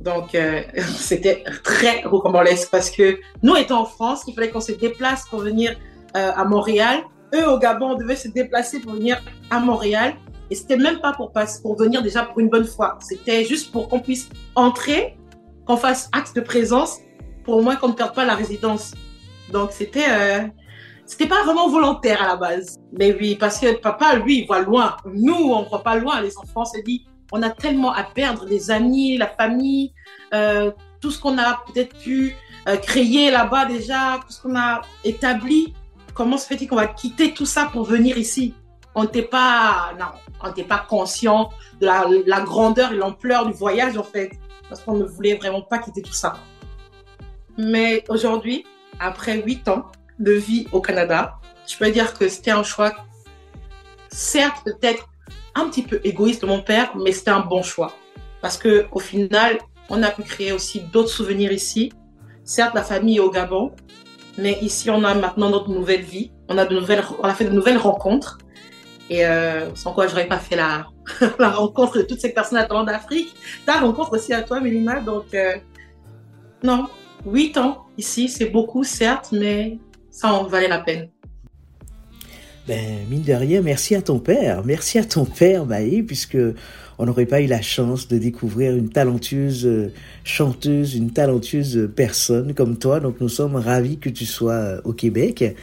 Donc, 0.01 0.35
euh, 0.35 0.63
c'était 0.97 1.45
très 1.65 2.03
rocambolesque 2.03 2.71
parce 2.71 2.91
que 2.91 3.19
nous 3.43 3.57
étant 3.57 3.83
en 3.83 3.85
France, 3.85 4.23
il 4.27 4.35
fallait 4.35 4.51
qu'on 4.51 4.61
se 4.61 4.73
déplace 4.73 5.27
pour 5.29 5.41
venir 5.41 5.77
euh, 6.17 6.33
à 6.35 6.45
Montréal. 6.45 7.01
Eux, 7.35 7.49
au 7.49 7.59
Gabon, 7.59 7.91
on 7.91 7.95
devait 7.95 8.17
se 8.17 8.29
déplacer 8.29 8.81
pour 8.81 8.93
venir 8.93 9.23
à 9.51 9.61
Montréal. 9.61 10.15
Et 10.51 10.55
c'était 10.55 10.79
même 10.79 11.01
pas 11.01 11.13
pour, 11.13 11.33
passer, 11.33 11.61
pour 11.61 11.77
venir 11.77 12.03
déjà 12.03 12.23
pour 12.23 12.41
une 12.41 12.49
bonne 12.49 12.65
fois. 12.65 12.99
C'était 13.01 13.45
juste 13.45 13.71
pour 13.71 13.89
qu'on 13.89 14.01
puisse 14.01 14.31
entrer, 14.55 15.19
qu'on 15.67 15.77
fasse 15.77 16.09
acte 16.13 16.35
de 16.35 16.41
présence, 16.41 17.01
pour 17.45 17.57
au 17.57 17.63
moins 17.63 17.77
qu'on 17.77 17.89
ne 17.89 17.93
perde 17.93 18.15
pas 18.15 18.25
la 18.25 18.35
résidence. 18.35 18.95
Donc, 19.53 19.73
c'était 19.73 20.07
euh, 20.09 20.47
c'était 21.09 21.27
pas 21.27 21.43
vraiment 21.43 21.69
volontaire 21.69 22.23
à 22.23 22.27
la 22.29 22.37
base. 22.37 22.79
Mais 22.93 23.17
oui, 23.19 23.35
parce 23.35 23.59
que 23.59 23.79
papa, 23.81 24.17
lui, 24.17 24.41
il 24.41 24.47
voit 24.47 24.61
loin. 24.61 24.97
Nous, 25.07 25.35
on 25.35 25.63
voit 25.63 25.83
pas 25.83 25.97
loin. 25.97 26.21
Les 26.21 26.37
enfants 26.37 26.67
se 26.67 26.81
disent, 26.83 27.01
on 27.33 27.43
a 27.43 27.51
tellement 27.51 27.93
à 27.93 28.05
perdre, 28.05 28.47
les 28.47 28.71
amis, 28.71 29.17
la 29.17 29.27
famille, 29.27 29.93
euh, 30.35 30.71
tout 31.01 31.11
ce 31.11 31.21
qu'on 31.21 31.39
a 31.39 31.63
peut-être 31.67 31.97
pu 31.99 32.35
euh, 32.67 32.77
créer 32.77 33.31
là-bas 33.31 33.67
déjà, 33.67 34.21
tout 34.27 34.33
ce 34.33 34.43
qu'on 34.43 34.57
a 34.57 34.83
établi. 35.05 35.75
Comment 36.15 36.39
se 36.39 36.47
fait-il 36.47 36.69
qu'on 36.69 36.77
va 36.77 36.87
quitter 36.87 37.35
tout 37.35 37.47
ça 37.47 37.69
pour 37.73 37.85
venir 37.85 38.19
ici? 38.19 38.55
On 38.95 39.05
n'était 39.05 39.23
pas, 39.23 39.93
non, 39.99 40.07
on 40.43 40.49
n'était 40.49 40.65
pas 40.65 40.85
conscient 40.89 41.51
de 41.81 41.87
la, 41.87 42.07
la 42.27 42.41
grandeur 42.41 42.93
et 42.93 42.97
l'ampleur 42.97 43.47
du 43.47 43.53
voyage 43.53 43.97
en 43.97 44.03
fait, 44.03 44.33
parce 44.69 44.83
qu'on 44.83 44.95
ne 44.95 45.05
voulait 45.05 45.35
vraiment 45.35 45.63
pas 45.63 45.79
quitter 45.79 46.03
tout 46.03 46.13
ça. 46.13 46.37
Mais 47.57 48.05
aujourd'hui, 48.09 48.65
après 48.99 49.41
huit 49.43 49.69
ans 49.69 49.87
de 50.19 50.33
vie 50.33 50.67
au 50.73 50.81
Canada, 50.81 51.39
je 51.69 51.77
peux 51.77 51.91
dire 51.91 52.15
que 52.15 52.29
c'était 52.29 52.51
un 52.51 52.63
choix, 52.63 52.93
certes 54.09 54.65
peut-être 54.65 55.09
un 55.59 55.69
petit 55.69 55.83
peu 55.83 56.01
égoïste 56.05 56.43
de 56.43 56.47
mon 56.47 56.63
père, 56.63 56.93
mais 56.97 57.13
c'était 57.13 57.31
un 57.31 57.41
bon 57.41 57.63
choix. 57.63 57.95
Parce 58.41 58.57
que 58.57 58.87
au 58.93 58.99
final, 58.99 59.59
on 59.91 60.03
a 60.03 60.11
pu 60.11 60.23
créer 60.23 60.53
aussi 60.53 60.81
d'autres 60.81 61.11
souvenirs 61.11 61.53
ici. 61.53 61.93
Certes, 62.45 62.75
la 62.75 62.83
famille 62.83 63.17
est 63.17 63.21
au 63.21 63.31
Gabon, 63.31 63.73
mais 64.39 64.59
ici, 64.63 64.89
on 64.91 65.03
a 65.05 65.15
maintenant 65.15 65.51
notre 65.51 65.71
nouvelle 65.71 66.03
vie. 66.03 66.31
On 66.49 66.57
a, 66.57 66.65
de 66.65 66.75
nouvelles, 66.75 67.03
on 67.19 67.25
a 67.25 67.35
fait 67.35 67.45
de 67.45 67.51
nouvelles 67.51 67.77
rencontres. 67.77 68.39
Et 69.11 69.27
euh, 69.27 69.75
sans 69.75 69.93
quoi, 69.93 70.07
je 70.07 70.13
n'aurais 70.13 70.29
pas 70.29 70.39
fait 70.39 70.57
la, 70.57 70.87
rencontre 71.51 71.99
de 71.99 72.03
toutes 72.03 72.21
ces 72.21 72.33
personnes 72.33 72.59
à 72.59 72.85
d'Afrique. 72.85 73.35
Ta 73.67 73.81
rencontre 73.81 74.13
aussi 74.13 74.33
à 74.33 74.43
toi, 74.43 74.61
Mélina. 74.61 75.01
Donc, 75.01 75.35
euh, 75.35 75.57
non, 76.63 76.87
huit 77.27 77.57
ans 77.57 77.87
ici, 77.97 78.29
c'est 78.29 78.51
beaucoup, 78.51 78.85
certes, 78.85 79.31
mais 79.33 79.79
ça 80.11 80.33
en 80.33 80.45
valait 80.45 80.69
la 80.69 80.79
peine. 80.79 81.11
Ben, 82.69 83.07
mine 83.09 83.23
de 83.23 83.33
rien, 83.33 83.63
merci 83.63 83.95
à 83.95 84.03
ton 84.03 84.19
père. 84.19 84.63
Merci 84.63 84.99
à 84.99 85.05
ton 85.05 85.25
père, 85.25 85.65
Maï, 85.65 86.03
puisque 86.03 86.37
on 86.99 87.07
n'aurait 87.07 87.25
pas 87.25 87.41
eu 87.41 87.47
la 87.47 87.63
chance 87.63 88.09
de 88.09 88.19
découvrir 88.19 88.77
une 88.77 88.91
talentueuse 88.91 89.65
euh, 89.65 89.91
chanteuse, 90.23 90.95
une 90.95 91.11
talentueuse 91.11 91.89
personne 91.97 92.53
comme 92.53 92.77
toi. 92.77 93.01
Donc 93.01 93.23
nous 93.23 93.31
sommes 93.31 93.57
ravis 93.57 93.97
que 93.97 94.11
tu 94.11 94.27
sois 94.27 94.53
euh, 94.53 94.81
au 94.85 94.93
Québec. 94.93 95.57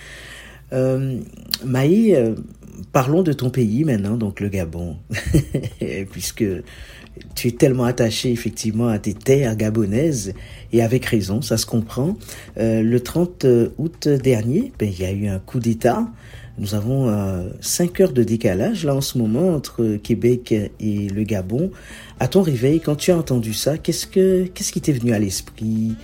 Euh, 0.74 1.20
Maï, 1.64 2.16
euh, 2.16 2.34
parlons 2.92 3.22
de 3.22 3.34
ton 3.34 3.50
pays 3.50 3.84
maintenant, 3.84 4.18
donc 4.18 4.40
le 4.40 4.50
Gabon, 4.50 4.98
puisque 6.12 6.46
tu 7.36 7.48
es 7.48 7.52
tellement 7.52 7.86
attaché 7.86 8.32
effectivement 8.32 8.88
à 8.88 9.00
tes 9.00 9.14
terres 9.14 9.56
gabonaises 9.56 10.34
et 10.74 10.82
avec 10.82 11.06
raison, 11.06 11.42
ça 11.42 11.58
se 11.58 11.66
comprend. 11.66 12.18
Euh, 12.58 12.82
le 12.82 13.00
30 13.00 13.46
août 13.78 14.08
dernier, 14.08 14.74
ben, 14.80 14.90
il 14.90 15.00
y 15.00 15.06
a 15.06 15.12
eu 15.12 15.28
un 15.28 15.40
coup 15.40 15.60
d'État. 15.60 16.08
Nous 16.58 16.74
avons 16.74 17.10
euh, 17.10 17.50
5 17.60 18.00
heures 18.00 18.14
de 18.14 18.24
décalage 18.24 18.86
là 18.86 18.96
en 18.96 19.02
ce 19.02 19.18
moment 19.18 19.54
entre 19.54 19.98
Québec 19.98 20.54
et 20.80 21.10
le 21.10 21.24
Gabon. 21.24 21.72
À 22.20 22.28
ton 22.28 22.42
réveil, 22.42 22.80
quand 22.80 22.96
tu 22.96 23.12
as 23.12 23.18
entendu 23.18 23.54
ça, 23.54 23.78
qu'est-ce 23.78 24.08
que 24.08 24.46
qu'est-ce 24.46 24.72
qui 24.72 24.80
t'est 24.80 24.94
venu 24.94 25.14
à 25.14 25.20
l'esprit? 25.20 25.96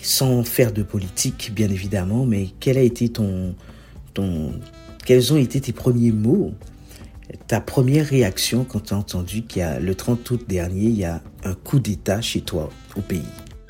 Sans 0.00 0.44
faire 0.44 0.72
de 0.72 0.82
politique, 0.82 1.52
bien 1.54 1.70
évidemment, 1.70 2.26
mais 2.26 2.48
quel 2.60 2.76
a 2.76 2.82
été 2.82 3.08
ton 3.08 3.54
ton 4.12 4.52
quels 5.04 5.32
ont 5.32 5.36
été 5.36 5.60
tes 5.60 5.72
premiers 5.72 6.12
mots? 6.12 6.52
Ta 7.46 7.60
première 7.60 8.06
réaction 8.06 8.64
quand 8.64 8.80
tu 8.80 8.94
as 8.94 8.96
entendu 8.96 9.42
qu'il 9.42 9.60
y 9.60 9.62
a 9.62 9.78
le 9.80 9.94
30 9.94 10.30
août 10.30 10.44
dernier, 10.48 10.84
il 10.84 10.98
y 10.98 11.04
a 11.04 11.22
un 11.44 11.54
coup 11.54 11.78
d'État 11.78 12.20
chez 12.20 12.40
toi 12.40 12.70
au 12.96 13.00
pays? 13.00 13.22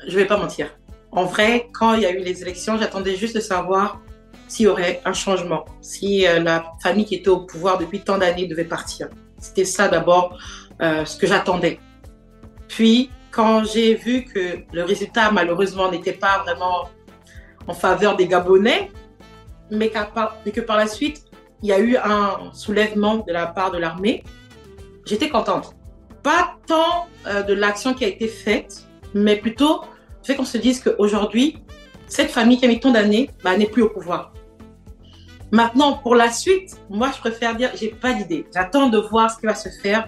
Je 0.07 0.15
vais 0.15 0.25
pas 0.25 0.37
mentir. 0.37 0.67
En 1.11 1.25
vrai, 1.25 1.67
quand 1.73 1.93
il 1.93 2.01
y 2.01 2.05
a 2.05 2.11
eu 2.11 2.19
les 2.19 2.41
élections, 2.41 2.77
j'attendais 2.77 3.15
juste 3.15 3.35
de 3.35 3.41
savoir 3.41 4.01
s'il 4.47 4.65
y 4.65 4.67
aurait 4.67 5.01
un 5.05 5.13
changement, 5.13 5.65
si 5.81 6.27
euh, 6.27 6.39
la 6.39 6.63
famille 6.81 7.05
qui 7.05 7.15
était 7.15 7.29
au 7.29 7.39
pouvoir 7.39 7.77
depuis 7.77 8.01
tant 8.01 8.17
d'années 8.17 8.47
devait 8.47 8.65
partir. 8.65 9.09
C'était 9.39 9.65
ça 9.65 9.87
d'abord 9.87 10.37
euh, 10.81 11.05
ce 11.05 11.17
que 11.17 11.27
j'attendais. 11.27 11.79
Puis, 12.67 13.09
quand 13.31 13.63
j'ai 13.65 13.95
vu 13.95 14.23
que 14.25 14.59
le 14.71 14.83
résultat, 14.83 15.31
malheureusement, 15.31 15.91
n'était 15.91 16.13
pas 16.13 16.39
vraiment 16.39 16.89
en 17.67 17.73
faveur 17.73 18.15
des 18.15 18.27
Gabonais, 18.27 18.91
mais, 19.71 19.89
que 19.89 20.61
par 20.61 20.77
la 20.77 20.87
suite, 20.87 21.25
il 21.63 21.69
y 21.69 21.73
a 21.73 21.79
eu 21.79 21.97
un 21.97 22.51
soulèvement 22.53 23.17
de 23.17 23.33
la 23.33 23.47
part 23.47 23.71
de 23.71 23.77
l'armée, 23.77 24.23
j'étais 25.05 25.29
contente. 25.29 25.75
Pas 26.21 26.55
tant 26.67 27.07
euh, 27.27 27.43
de 27.43 27.53
l'action 27.53 27.93
qui 27.93 28.05
a 28.05 28.07
été 28.07 28.27
faite, 28.27 28.85
mais 29.13 29.35
plutôt 29.35 29.81
le 29.81 30.25
fait 30.25 30.35
qu'on 30.35 30.45
se 30.45 30.57
dise 30.57 30.81
qu'aujourd'hui, 30.81 31.57
cette 32.07 32.31
famille 32.31 32.57
qui 32.57 32.65
a 32.65 32.67
mis 32.67 32.79
tant 32.79 32.91
d'années 32.91 33.29
bah, 33.43 33.57
n'est 33.57 33.67
plus 33.67 33.83
au 33.83 33.89
pouvoir. 33.89 34.34
Maintenant, 35.51 35.97
pour 35.97 36.15
la 36.15 36.31
suite, 36.31 36.75
moi, 36.89 37.11
je 37.13 37.19
préfère 37.19 37.55
dire, 37.55 37.71
j'ai 37.75 37.89
pas 37.89 38.13
d'idée. 38.13 38.45
J'attends 38.53 38.89
de 38.89 38.97
voir 38.97 39.31
ce 39.31 39.39
qui 39.39 39.45
va 39.45 39.55
se 39.55 39.69
faire 39.69 40.07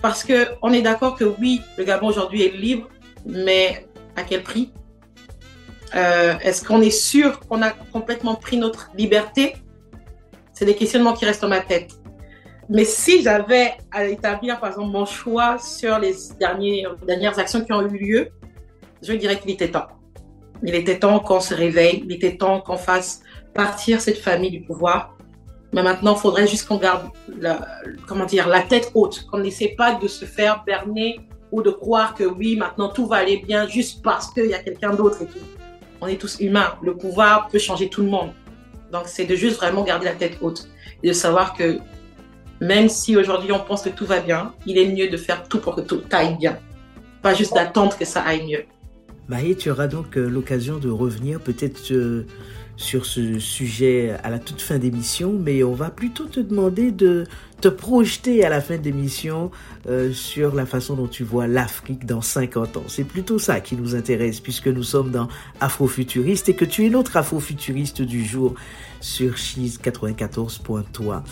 parce 0.00 0.24
que 0.24 0.48
on 0.62 0.72
est 0.72 0.82
d'accord 0.82 1.16
que 1.16 1.24
oui, 1.24 1.60
le 1.78 1.84
Gabon 1.84 2.08
aujourd'hui 2.08 2.42
est 2.42 2.56
libre, 2.56 2.88
mais 3.24 3.86
à 4.16 4.22
quel 4.22 4.42
prix? 4.42 4.72
Euh, 5.94 6.34
Est-ce 6.42 6.64
qu'on 6.64 6.80
est 6.80 6.90
sûr 6.90 7.38
qu'on 7.40 7.62
a 7.62 7.70
complètement 7.70 8.34
pris 8.34 8.56
notre 8.56 8.90
liberté? 8.96 9.54
C'est 10.52 10.64
des 10.64 10.74
questionnements 10.74 11.12
qui 11.12 11.24
restent 11.24 11.42
dans 11.42 11.48
ma 11.48 11.60
tête. 11.60 11.92
Mais 12.68 12.84
si 12.84 13.22
j'avais 13.22 13.74
à 13.90 14.06
établir, 14.06 14.58
par 14.58 14.70
exemple, 14.70 14.90
mon 14.90 15.04
choix 15.04 15.58
sur 15.58 15.98
les 15.98 16.14
dernières 16.38 17.38
actions 17.38 17.60
qui 17.62 17.72
ont 17.72 17.82
eu 17.82 17.98
lieu, 17.98 18.28
je 19.02 19.12
dirais 19.12 19.38
qu'il 19.38 19.50
était 19.50 19.70
temps. 19.70 19.88
Il 20.64 20.74
était 20.74 20.98
temps 20.98 21.18
qu'on 21.20 21.40
se 21.40 21.54
réveille, 21.54 22.02
il 22.06 22.12
était 22.12 22.36
temps 22.36 22.60
qu'on 22.60 22.76
fasse 22.76 23.20
partir 23.54 24.00
cette 24.00 24.18
famille 24.18 24.50
du 24.50 24.60
pouvoir. 24.60 25.16
Mais 25.72 25.82
maintenant, 25.82 26.14
il 26.14 26.20
faudrait 26.20 26.46
juste 26.46 26.68
qu'on 26.68 26.76
garde 26.76 27.08
la, 27.40 27.66
comment 28.06 28.26
dire, 28.26 28.48
la 28.48 28.60
tête 28.62 28.90
haute, 28.94 29.26
qu'on 29.30 29.38
n'essaie 29.38 29.74
pas 29.76 29.94
de 29.94 30.06
se 30.06 30.24
faire 30.24 30.64
berner 30.64 31.20
ou 31.50 31.62
de 31.62 31.70
croire 31.70 32.14
que 32.14 32.24
oui, 32.24 32.56
maintenant 32.56 32.88
tout 32.88 33.06
va 33.06 33.16
aller 33.16 33.38
bien 33.38 33.66
juste 33.66 34.02
parce 34.02 34.30
qu'il 34.32 34.46
y 34.46 34.54
a 34.54 34.58
quelqu'un 34.58 34.94
d'autre 34.94 35.22
et 35.22 35.26
tout. 35.26 35.38
On 36.00 36.06
est 36.06 36.16
tous 36.16 36.40
humains. 36.40 36.74
Le 36.82 36.96
pouvoir 36.96 37.48
peut 37.48 37.58
changer 37.58 37.88
tout 37.88 38.02
le 38.02 38.08
monde. 38.08 38.30
Donc, 38.90 39.04
c'est 39.06 39.24
de 39.24 39.34
juste 39.34 39.56
vraiment 39.56 39.84
garder 39.84 40.06
la 40.06 40.14
tête 40.14 40.38
haute 40.42 40.68
et 41.02 41.08
de 41.08 41.12
savoir 41.12 41.54
que 41.54 41.78
même 42.60 42.88
si 42.88 43.16
aujourd'hui 43.16 43.50
on 43.52 43.58
pense 43.58 43.82
que 43.82 43.88
tout 43.88 44.06
va 44.06 44.20
bien, 44.20 44.52
il 44.66 44.78
est 44.78 44.86
mieux 44.86 45.08
de 45.08 45.16
faire 45.16 45.48
tout 45.48 45.58
pour 45.58 45.74
que 45.74 45.80
tout 45.80 46.02
aille 46.12 46.36
bien. 46.36 46.58
Pas 47.20 47.34
juste 47.34 47.54
d'attendre 47.54 47.96
que 47.98 48.04
ça 48.04 48.22
aille 48.22 48.46
mieux. 48.46 48.64
Maï, 49.28 49.56
tu 49.56 49.70
auras 49.70 49.88
donc 49.88 50.16
euh, 50.16 50.28
l'occasion 50.28 50.78
de 50.78 50.90
revenir 50.90 51.40
peut-être 51.40 51.90
euh, 51.92 52.26
sur 52.76 53.06
ce 53.06 53.38
sujet 53.38 54.14
à 54.22 54.30
la 54.30 54.38
toute 54.38 54.60
fin 54.60 54.78
d'émission, 54.78 55.32
mais 55.38 55.62
on 55.62 55.74
va 55.74 55.90
plutôt 55.90 56.24
te 56.24 56.40
demander 56.40 56.90
de 56.90 57.26
te 57.60 57.68
projeter 57.68 58.44
à 58.44 58.48
la 58.48 58.60
fin 58.60 58.76
d'émission 58.76 59.52
euh, 59.88 60.12
sur 60.12 60.54
la 60.54 60.66
façon 60.66 60.96
dont 60.96 61.06
tu 61.06 61.22
vois 61.22 61.46
l'Afrique 61.46 62.06
dans 62.06 62.20
50 62.20 62.76
ans. 62.76 62.84
C'est 62.88 63.04
plutôt 63.04 63.38
ça 63.38 63.60
qui 63.60 63.76
nous 63.76 63.94
intéresse 63.94 64.40
puisque 64.40 64.66
nous 64.66 64.82
sommes 64.82 65.12
dans 65.12 65.28
Afrofuturiste 65.60 66.48
et 66.48 66.54
que 66.54 66.64
tu 66.64 66.84
es 66.84 66.90
notre 66.90 67.16
Afrofuturiste 67.16 68.02
du 68.02 68.24
jour 68.24 68.54
sur 69.00 69.36
Cheese 69.36 69.78
94.3. 69.82 71.22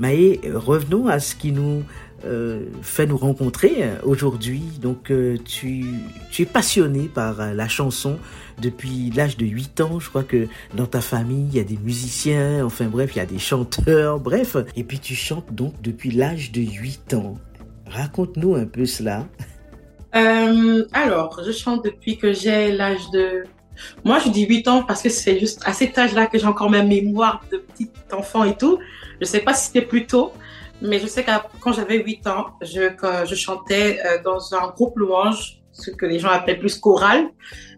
Maï, 0.00 0.40
revenons 0.52 1.06
à 1.06 1.20
ce 1.20 1.36
qui 1.36 1.52
nous 1.52 1.84
euh, 2.24 2.66
fait 2.82 3.06
nous 3.06 3.16
rencontrer 3.16 3.74
euh, 3.78 3.94
aujourd'hui. 4.02 4.62
Donc, 4.82 5.12
euh, 5.12 5.36
tu, 5.44 5.84
es 6.36 6.44
passionné 6.44 7.08
par 7.08 7.54
la 7.54 7.68
chanson 7.68 8.18
depuis 8.60 9.12
l'âge 9.14 9.36
de 9.36 9.46
8 9.46 9.80
ans. 9.82 10.00
Je 10.00 10.08
crois 10.08 10.24
que 10.24 10.48
dans 10.74 10.86
ta 10.86 11.00
famille, 11.00 11.46
il 11.48 11.56
y 11.56 11.60
a 11.60 11.64
des 11.64 11.76
musiciens, 11.76 12.64
enfin 12.64 12.86
bref, 12.86 13.12
il 13.14 13.18
y 13.18 13.22
a 13.22 13.26
des 13.26 13.38
chanteurs, 13.38 14.18
bref. 14.18 14.56
Et 14.74 14.82
puis, 14.82 14.98
tu 14.98 15.14
chantes 15.14 15.52
donc 15.54 15.80
depuis 15.80 16.10
l'âge 16.10 16.50
de 16.50 16.60
8 16.60 17.14
ans. 17.14 17.34
Raconte-nous 17.86 18.56
un 18.56 18.66
peu 18.66 18.84
cela. 18.84 19.26
Alors, 20.12 21.40
je 21.46 21.52
chante 21.52 21.84
depuis 21.84 22.18
que 22.18 22.32
j'ai 22.32 22.72
l'âge 22.72 23.10
de... 23.12 23.44
Moi, 24.04 24.18
je 24.18 24.30
dis 24.30 24.44
8 24.44 24.66
ans 24.66 24.82
parce 24.82 25.02
que 25.02 25.08
c'est 25.08 25.38
juste 25.38 25.62
à 25.64 25.72
cet 25.72 25.96
âge-là 25.96 26.26
que 26.26 26.36
j'ai 26.36 26.46
encore 26.46 26.68
ma 26.68 26.82
mémoire 26.82 27.44
de 27.52 27.58
petit 27.58 27.90
enfant 28.12 28.42
et 28.42 28.56
tout. 28.56 28.80
Je 29.20 29.24
sais 29.24 29.40
pas 29.40 29.54
si 29.54 29.66
c'était 29.66 29.82
plus 29.82 30.06
tôt, 30.06 30.32
mais 30.80 30.98
je 31.00 31.06
sais 31.06 31.24
que 31.24 31.30
quand 31.60 31.72
j'avais 31.72 31.98
8 31.98 32.26
ans, 32.26 32.46
je, 32.62 32.90
je 33.24 33.34
chantais 33.34 34.00
euh, 34.04 34.22
dans 34.22 34.54
un 34.54 34.68
groupe 34.68 34.96
louange, 34.96 35.60
ce 35.72 35.90
que 35.90 36.06
les 36.06 36.18
gens 36.18 36.28
appellent 36.28 36.58
plus 36.58 36.78
chorale. 36.78 37.28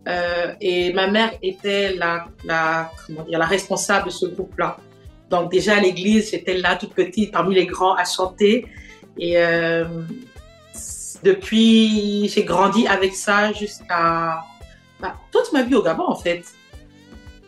Euh, 0.09 0.54
et 0.61 0.92
ma 0.92 1.09
mère 1.09 1.33
était 1.42 1.95
la, 1.95 2.26
la, 2.45 2.90
comment 3.07 3.23
dire, 3.25 3.38
la 3.38 3.47
responsable 3.47 4.07
de 4.07 4.11
ce 4.11 4.26
groupe-là. 4.26 4.78
Donc 5.28 5.50
déjà 5.50 5.76
à 5.76 5.80
l'église, 5.80 6.30
j'étais 6.30 6.57
là 6.57 6.76
toute 6.76 6.95
petite 6.95 7.33
parmi 7.33 7.54
les 7.54 7.66
grands 7.66 7.95
à 7.95 8.04
chanter. 8.04 8.66
Et 9.19 9.38
euh, 9.38 9.85
depuis, 11.23 12.28
j'ai 12.28 12.45
grandi 12.45 12.87
avec 12.87 13.14
ça 13.14 13.52
jusqu'à 13.52 14.42
bah, 15.00 15.14
toute 15.30 15.52
ma 15.52 15.62
vie 15.62 15.75
au 15.75 15.83
Gabon 15.83 16.07
en 16.09 16.16
fait. 16.16 16.45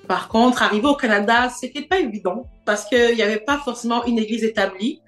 Par 0.06 0.28
contre, 0.28 0.62
arriver 0.62 0.87
au 0.87 0.94
Canada, 0.94 1.49
c'était 1.49 1.82
pas 1.82 1.99
évident 1.99 2.47
parce 2.64 2.85
qu'il 2.85 3.14
n'y 3.14 3.23
avait 3.23 3.40
pas 3.40 3.59
forcément 3.59 4.04
une 4.04 4.18
église 4.18 4.44
établie. 4.44 5.00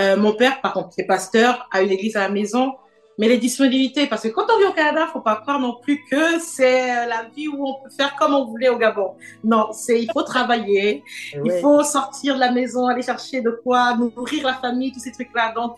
Euh, 0.00 0.16
mon 0.16 0.32
père, 0.32 0.60
par 0.60 0.72
contre, 0.72 0.90
est 0.98 1.04
pasteur, 1.04 1.68
a 1.70 1.82
une 1.82 1.90
église 1.90 2.16
à 2.16 2.20
la 2.20 2.28
maison, 2.30 2.74
mais 3.18 3.28
les 3.28 3.36
disponibilités, 3.36 4.06
parce 4.06 4.22
que 4.22 4.28
quand 4.28 4.46
on 4.50 4.58
vit 4.58 4.64
au 4.64 4.72
Canada, 4.72 5.06
faut 5.12 5.20
pas 5.20 5.36
croire 5.36 5.60
non 5.60 5.76
plus 5.82 6.00
que 6.10 6.38
c'est 6.38 7.06
la 7.06 7.24
vie 7.36 7.48
où 7.48 7.66
on 7.68 7.74
peut 7.82 7.90
faire 7.90 8.16
comme 8.16 8.32
on 8.32 8.46
voulait 8.46 8.70
au 8.70 8.78
Gabon. 8.78 9.12
Non, 9.44 9.72
c'est 9.72 10.00
il 10.00 10.10
faut 10.10 10.22
travailler, 10.22 11.04
il 11.44 11.52
faut 11.60 11.82
sortir 11.82 12.36
de 12.36 12.40
la 12.40 12.50
maison, 12.50 12.86
aller 12.86 13.02
chercher 13.02 13.42
de 13.42 13.50
quoi 13.62 13.94
nourrir 13.94 14.46
la 14.46 14.54
famille, 14.54 14.90
tous 14.92 15.00
ces 15.00 15.12
trucs-là. 15.12 15.52
Donc, 15.54 15.76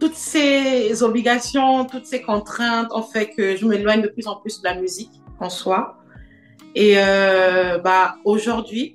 toutes 0.00 0.14
ces 0.14 1.02
obligations, 1.02 1.84
toutes 1.84 2.06
ces 2.06 2.22
contraintes 2.22 2.88
ont 2.92 3.02
fait 3.02 3.28
que 3.28 3.56
je 3.56 3.66
m'éloigne 3.66 4.00
de 4.00 4.08
plus 4.08 4.26
en 4.26 4.36
plus 4.36 4.60
de 4.62 4.64
la 4.64 4.76
musique 4.76 5.12
en 5.40 5.50
soi. 5.50 5.98
Et 6.74 6.94
euh, 6.96 7.78
bah 7.78 8.16
aujourd'hui, 8.24 8.94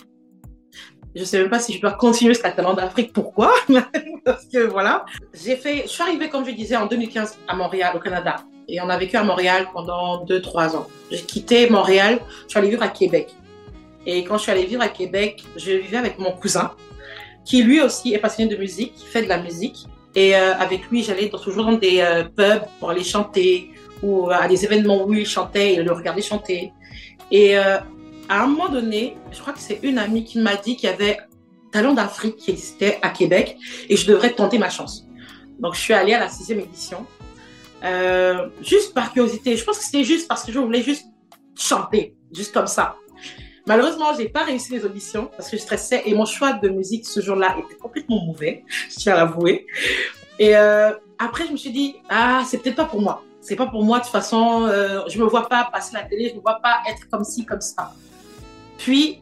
je 1.15 1.23
sais 1.23 1.39
même 1.39 1.49
pas 1.49 1.59
si 1.59 1.73
je 1.73 1.81
dois 1.81 1.93
continuer 1.93 2.33
ce 2.33 2.41
talent 2.41 2.73
d'Afrique. 2.73 3.13
Pourquoi 3.13 3.51
Parce 4.25 4.45
que 4.45 4.59
voilà, 4.59 5.05
j'ai 5.33 5.55
fait. 5.55 5.83
Je 5.83 5.89
suis 5.89 6.03
arrivée, 6.03 6.29
comme 6.29 6.45
je 6.45 6.51
disais, 6.51 6.75
en 6.75 6.85
2015 6.85 7.39
à 7.47 7.55
Montréal, 7.55 7.93
au 7.95 7.99
Canada, 7.99 8.37
et 8.67 8.79
on 8.81 8.89
a 8.89 8.97
vécu 8.97 9.17
à 9.17 9.23
Montréal 9.23 9.67
pendant 9.73 10.23
2-3 10.25 10.75
ans. 10.75 10.87
J'ai 11.11 11.21
quitté 11.21 11.69
Montréal, 11.69 12.19
je 12.43 12.49
suis 12.49 12.59
allée 12.59 12.69
vivre 12.69 12.83
à 12.83 12.89
Québec. 12.89 13.29
Et 14.05 14.23
quand 14.23 14.37
je 14.37 14.43
suis 14.43 14.51
allée 14.51 14.65
vivre 14.65 14.81
à 14.81 14.87
Québec, 14.87 15.43
je 15.55 15.71
vivais 15.71 15.97
avec 15.97 16.19
mon 16.19 16.31
cousin, 16.31 16.71
qui 17.45 17.63
lui 17.63 17.81
aussi 17.81 18.13
est 18.13 18.19
passionné 18.19 18.53
de 18.53 18.59
musique, 18.59 18.93
qui 18.93 19.05
fait 19.05 19.23
de 19.23 19.27
la 19.27 19.39
musique. 19.39 19.87
Et 20.15 20.35
euh, 20.35 20.55
avec 20.55 20.89
lui, 20.89 21.03
j'allais 21.03 21.29
toujours 21.29 21.65
dans 21.65 21.73
des 21.73 21.99
euh, 21.99 22.23
pubs 22.23 22.63
pour 22.79 22.91
aller 22.91 23.03
chanter 23.03 23.71
ou 24.01 24.29
à 24.29 24.47
des 24.47 24.63
événements 24.63 25.05
où 25.05 25.13
il 25.13 25.25
chantait 25.25 25.73
et 25.73 25.83
le 25.83 25.91
regarder 25.91 26.21
chanter. 26.21 26.71
Et 27.31 27.57
euh, 27.57 27.77
à 28.29 28.43
un 28.43 28.47
moment 28.47 28.69
donné, 28.69 29.17
je 29.31 29.39
crois 29.39 29.53
que 29.53 29.59
c'est 29.59 29.79
une 29.81 29.97
amie 29.97 30.23
qui 30.23 30.37
m'a 30.37 30.55
dit 30.55 30.75
qu'il 30.75 30.87
y 30.87 30.93
avait 30.93 31.17
Talent 31.71 31.93
d'Afrique 31.93 32.37
qui 32.37 32.51
existait 32.51 32.99
à 33.01 33.09
Québec 33.09 33.57
et 33.89 33.97
je 33.97 34.07
devrais 34.07 34.33
tenter 34.33 34.59
ma 34.59 34.69
chance. 34.69 35.05
Donc 35.59 35.73
je 35.73 35.79
suis 35.79 35.93
allée 35.93 36.13
à 36.13 36.19
la 36.19 36.29
sixième 36.29 36.59
édition, 36.59 37.05
euh, 37.83 38.49
juste 38.61 38.93
par 38.93 39.13
curiosité. 39.13 39.57
Je 39.57 39.63
pense 39.63 39.79
que 39.79 39.83
c'était 39.83 40.03
juste 40.03 40.27
parce 40.27 40.43
que 40.43 40.51
je 40.51 40.59
voulais 40.59 40.83
juste 40.83 41.05
chanter, 41.55 42.15
juste 42.31 42.53
comme 42.53 42.67
ça. 42.67 42.95
Malheureusement, 43.65 44.13
j'ai 44.17 44.29
pas 44.29 44.43
réussi 44.43 44.71
les 44.71 44.85
auditions 44.85 45.29
parce 45.35 45.49
que 45.49 45.57
je 45.57 45.61
stressais 45.61 46.03
et 46.05 46.13
mon 46.13 46.25
choix 46.25 46.53
de 46.53 46.69
musique 46.69 47.07
ce 47.07 47.19
jour-là 47.21 47.55
était 47.57 47.75
complètement 47.75 48.23
mauvais, 48.25 48.63
je 48.89 48.95
tiens 48.95 49.13
à 49.13 49.17
l'avouer. 49.17 49.65
Et 50.37 50.55
euh, 50.55 50.91
après, 51.17 51.47
je 51.47 51.51
me 51.51 51.57
suis 51.57 51.71
dit, 51.71 51.95
ah, 52.09 52.43
c'est 52.47 52.59
peut-être 52.59 52.77
pas 52.77 52.85
pour 52.85 53.01
moi. 53.01 53.23
C'est 53.41 53.55
pas 53.55 53.67
pour 53.67 53.83
moi, 53.83 53.99
de 53.99 54.03
toute 54.03 54.11
façon, 54.11 54.63
euh, 54.63 55.01
je 55.07 55.19
me 55.19 55.25
vois 55.25 55.47
pas 55.47 55.69
passer 55.71 55.93
la 55.93 56.03
télé, 56.03 56.29
je 56.29 56.35
me 56.35 56.41
vois 56.41 56.59
pas 56.61 56.77
être 56.89 57.09
comme 57.09 57.23
ci, 57.23 57.45
comme 57.45 57.61
ça. 57.61 57.93
Puis, 58.79 59.21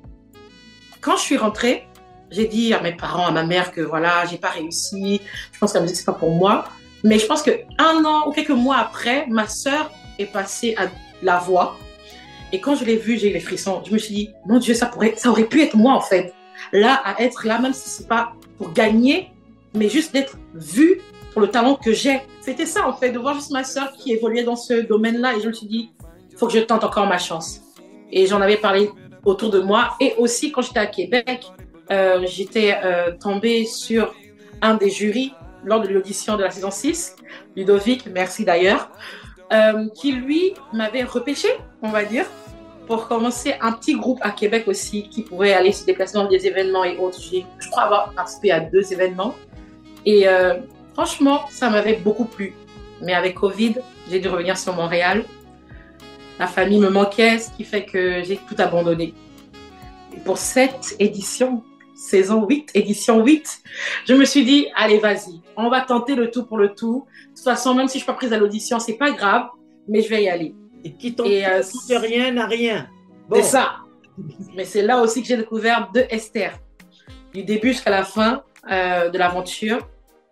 quand 1.02 1.18
je 1.18 1.22
suis 1.22 1.38
rentrée, 1.38 1.88
j'ai 2.32 2.48
dit 2.48 2.74
à 2.74 2.82
mes 2.82 2.94
parents, 2.94 3.26
à 3.26 3.32
ma 3.32 3.44
mère 3.44 3.72
que 3.72 3.82
voilà, 3.82 4.26
j'ai 4.26 4.38
pas 4.38 4.50
réussi. 4.50 5.20
Je 5.52 5.60
pense 5.60 5.74
que 5.74 5.78
la 5.78 5.82
musique 5.82 5.98
c'est 5.98 6.06
pas 6.06 6.14
pour 6.14 6.32
moi. 6.32 6.66
Mais 7.04 7.20
je 7.20 7.26
pense 7.26 7.42
que 7.42 7.52
un 7.78 8.06
an 8.06 8.28
ou 8.28 8.32
quelques 8.32 8.50
mois 8.50 8.78
après, 8.78 9.26
ma 9.28 9.48
sœur 9.48 9.92
est 10.20 10.26
passée 10.26 10.76
à 10.78 10.88
la 11.22 11.38
voix. 11.38 11.78
Et 12.52 12.60
quand 12.60 12.76
je 12.76 12.86
l'ai 12.86 12.96
vue, 12.96 13.18
j'ai 13.18 13.30
eu 13.30 13.34
les 13.34 13.40
frissons. 13.40 13.82
Je 13.86 13.92
me 13.92 13.98
suis 13.98 14.14
dit, 14.14 14.30
mon 14.46 14.60
Dieu, 14.60 14.74
ça 14.74 14.86
pourrait, 14.86 15.16
ça 15.18 15.30
aurait 15.30 15.46
pu 15.46 15.62
être 15.62 15.76
moi 15.76 15.94
en 15.94 16.02
fait. 16.02 16.34
Là, 16.72 17.02
à 17.04 17.22
être 17.22 17.46
là, 17.46 17.60
même 17.60 17.74
si 17.74 17.90
c'est 17.90 18.08
pas 18.08 18.34
pour 18.58 18.72
gagner, 18.74 19.32
mais 19.74 19.90
juste 19.90 20.14
d'être 20.14 20.38
vue 20.54 21.02
pour 21.34 21.42
le 21.42 21.50
talent 21.50 21.76
que 21.76 21.94
j'ai. 21.94 22.22
C'était 22.42 22.66
ça 22.66 22.88
en 22.88 22.94
fait, 22.94 23.12
de 23.12 23.20
voir 23.20 23.36
juste 23.36 23.52
ma 23.52 23.64
sœur 23.64 23.92
qui 23.94 24.12
évoluait 24.12 24.44
dans 24.44 24.56
ce 24.56 24.74
domaine-là. 24.74 25.36
Et 25.36 25.42
je 25.42 25.48
me 25.48 25.54
suis 25.54 25.68
dit, 25.68 25.92
faut 26.36 26.48
que 26.48 26.54
je 26.54 26.60
tente 26.60 26.84
encore 26.84 27.08
ma 27.08 27.18
chance. 27.18 27.62
Et 28.12 28.26
j'en 28.26 28.42
avais 28.42 28.58
parlé 28.58 28.90
autour 29.28 29.50
de 29.50 29.60
moi. 29.60 29.96
Et 30.00 30.16
aussi, 30.18 30.52
quand 30.52 30.62
j'étais 30.62 30.80
à 30.80 30.88
Québec, 30.88 31.48
euh, 31.92 32.26
j'étais 32.26 32.78
euh, 32.84 33.12
tombée 33.20 33.66
sur 33.66 34.14
un 34.62 34.76
des 34.76 34.90
jurys 34.90 35.34
lors 35.64 35.82
de 35.82 35.90
l'audition 35.90 36.38
de 36.38 36.44
la 36.44 36.50
saison 36.52 36.72
6, 36.72 37.16
Ludovic, 37.56 38.06
merci 38.08 38.46
d'ailleurs, 38.46 38.90
euh, 39.52 39.88
qui 39.94 40.14
lui 40.14 40.54
m'avait 40.74 41.04
repêché, 41.04 41.50
on 41.82 41.90
va 41.90 42.06
dire, 42.06 42.26
pour 42.88 43.08
commencer 43.08 43.56
un 43.60 43.74
petit 43.74 43.96
groupe 43.96 44.20
à 44.22 44.32
Québec 44.32 44.64
aussi 44.68 45.10
qui 45.10 45.24
pourrait 45.24 45.54
aller 45.54 45.74
se 45.74 45.86
déplacer 45.86 46.14
dans 46.14 46.28
des 46.28 46.48
événements 46.48 46.86
et 46.86 46.98
autres. 46.98 47.20
Je 47.22 47.70
crois 47.70 47.84
avoir 47.84 48.14
participé 48.14 48.52
à 48.52 48.62
deux 48.62 48.94
événements. 48.94 49.36
Et 50.06 50.26
franchement, 50.94 51.42
ça 51.50 51.70
m'avait 51.70 51.98
beaucoup 51.98 52.24
plu. 52.24 52.54
Mais 53.02 53.14
avec 53.14 53.36
Covid, 53.36 53.76
j'ai 54.10 54.22
dû 54.22 54.30
revenir 54.30 54.58
sur 54.58 54.74
Montréal. 54.74 55.26
La 56.40 56.48
famille 56.48 56.80
me 56.80 56.90
manquait, 56.90 57.40
ce 57.40 57.52
qui 57.52 57.64
fait 57.64 57.86
que 57.86 58.24
j'ai 58.24 58.38
tout 58.38 58.56
abandonné. 58.60 59.14
Et 60.16 60.20
pour 60.20 60.38
cette 60.38 60.96
édition, 61.00 61.64
saison 61.96 62.46
8, 62.48 62.72
édition 62.76 63.24
8, 63.24 63.62
je 64.08 64.14
me 64.14 64.24
suis 64.24 64.46
dit, 64.46 64.68
allez, 64.76 65.00
vas-y, 65.00 65.42
on 65.56 65.70
va 65.70 65.82
tenter 65.82 66.16
le 66.16 66.30
tout 66.30 66.46
pour 66.46 66.58
le 66.58 66.74
tout. 66.74 67.06
De 67.24 67.36
toute 67.36 67.44
façon, 67.44 67.74
même 67.74 67.88
si 67.88 67.94
je 67.94 68.04
ne 68.04 68.04
suis 68.04 68.06
pas 68.06 68.14
prise 68.14 68.34
à 68.34 68.38
l'audition, 68.38 68.80
c'est 68.80 68.98
pas 68.98 69.12
grave, 69.12 69.48
mais 69.88 70.02
je 70.02 70.10
vais 70.10 70.24
y 70.24 70.30
aller. 70.30 70.54
Et 70.84 70.94
qui 70.94 71.16
tente 71.16 71.28
euh, 71.28 71.62
de 71.62 71.96
rien 71.96 72.32
n'a 72.32 72.46
rien. 72.46 72.88
C'est 73.34 73.44
ça. 73.44 73.78
Mais 74.56 74.64
c'est 74.64 74.84
là 74.84 75.02
aussi 75.02 75.22
que 75.22 75.28
j'ai 75.28 75.38
découvert 75.38 75.90
deux 75.94 76.06
Esther. 76.10 76.58
Du 77.34 77.44
début 77.44 77.70
jusqu'à 77.70 77.92
la 77.92 78.04
fin 78.04 78.44
euh, 78.72 79.10
de 79.10 79.18
l'aventure. 79.18 79.80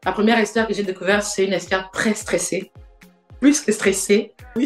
La 0.05 0.11
première 0.11 0.37
Esther 0.37 0.67
que 0.67 0.73
j'ai 0.73 0.83
découverte, 0.83 1.23
c'est 1.23 1.45
une 1.45 1.53
Esther 1.53 1.89
très 1.91 2.13
stressée. 2.13 2.71
Plus 3.45 3.61
que 3.61 3.71
stressée. 3.71 4.31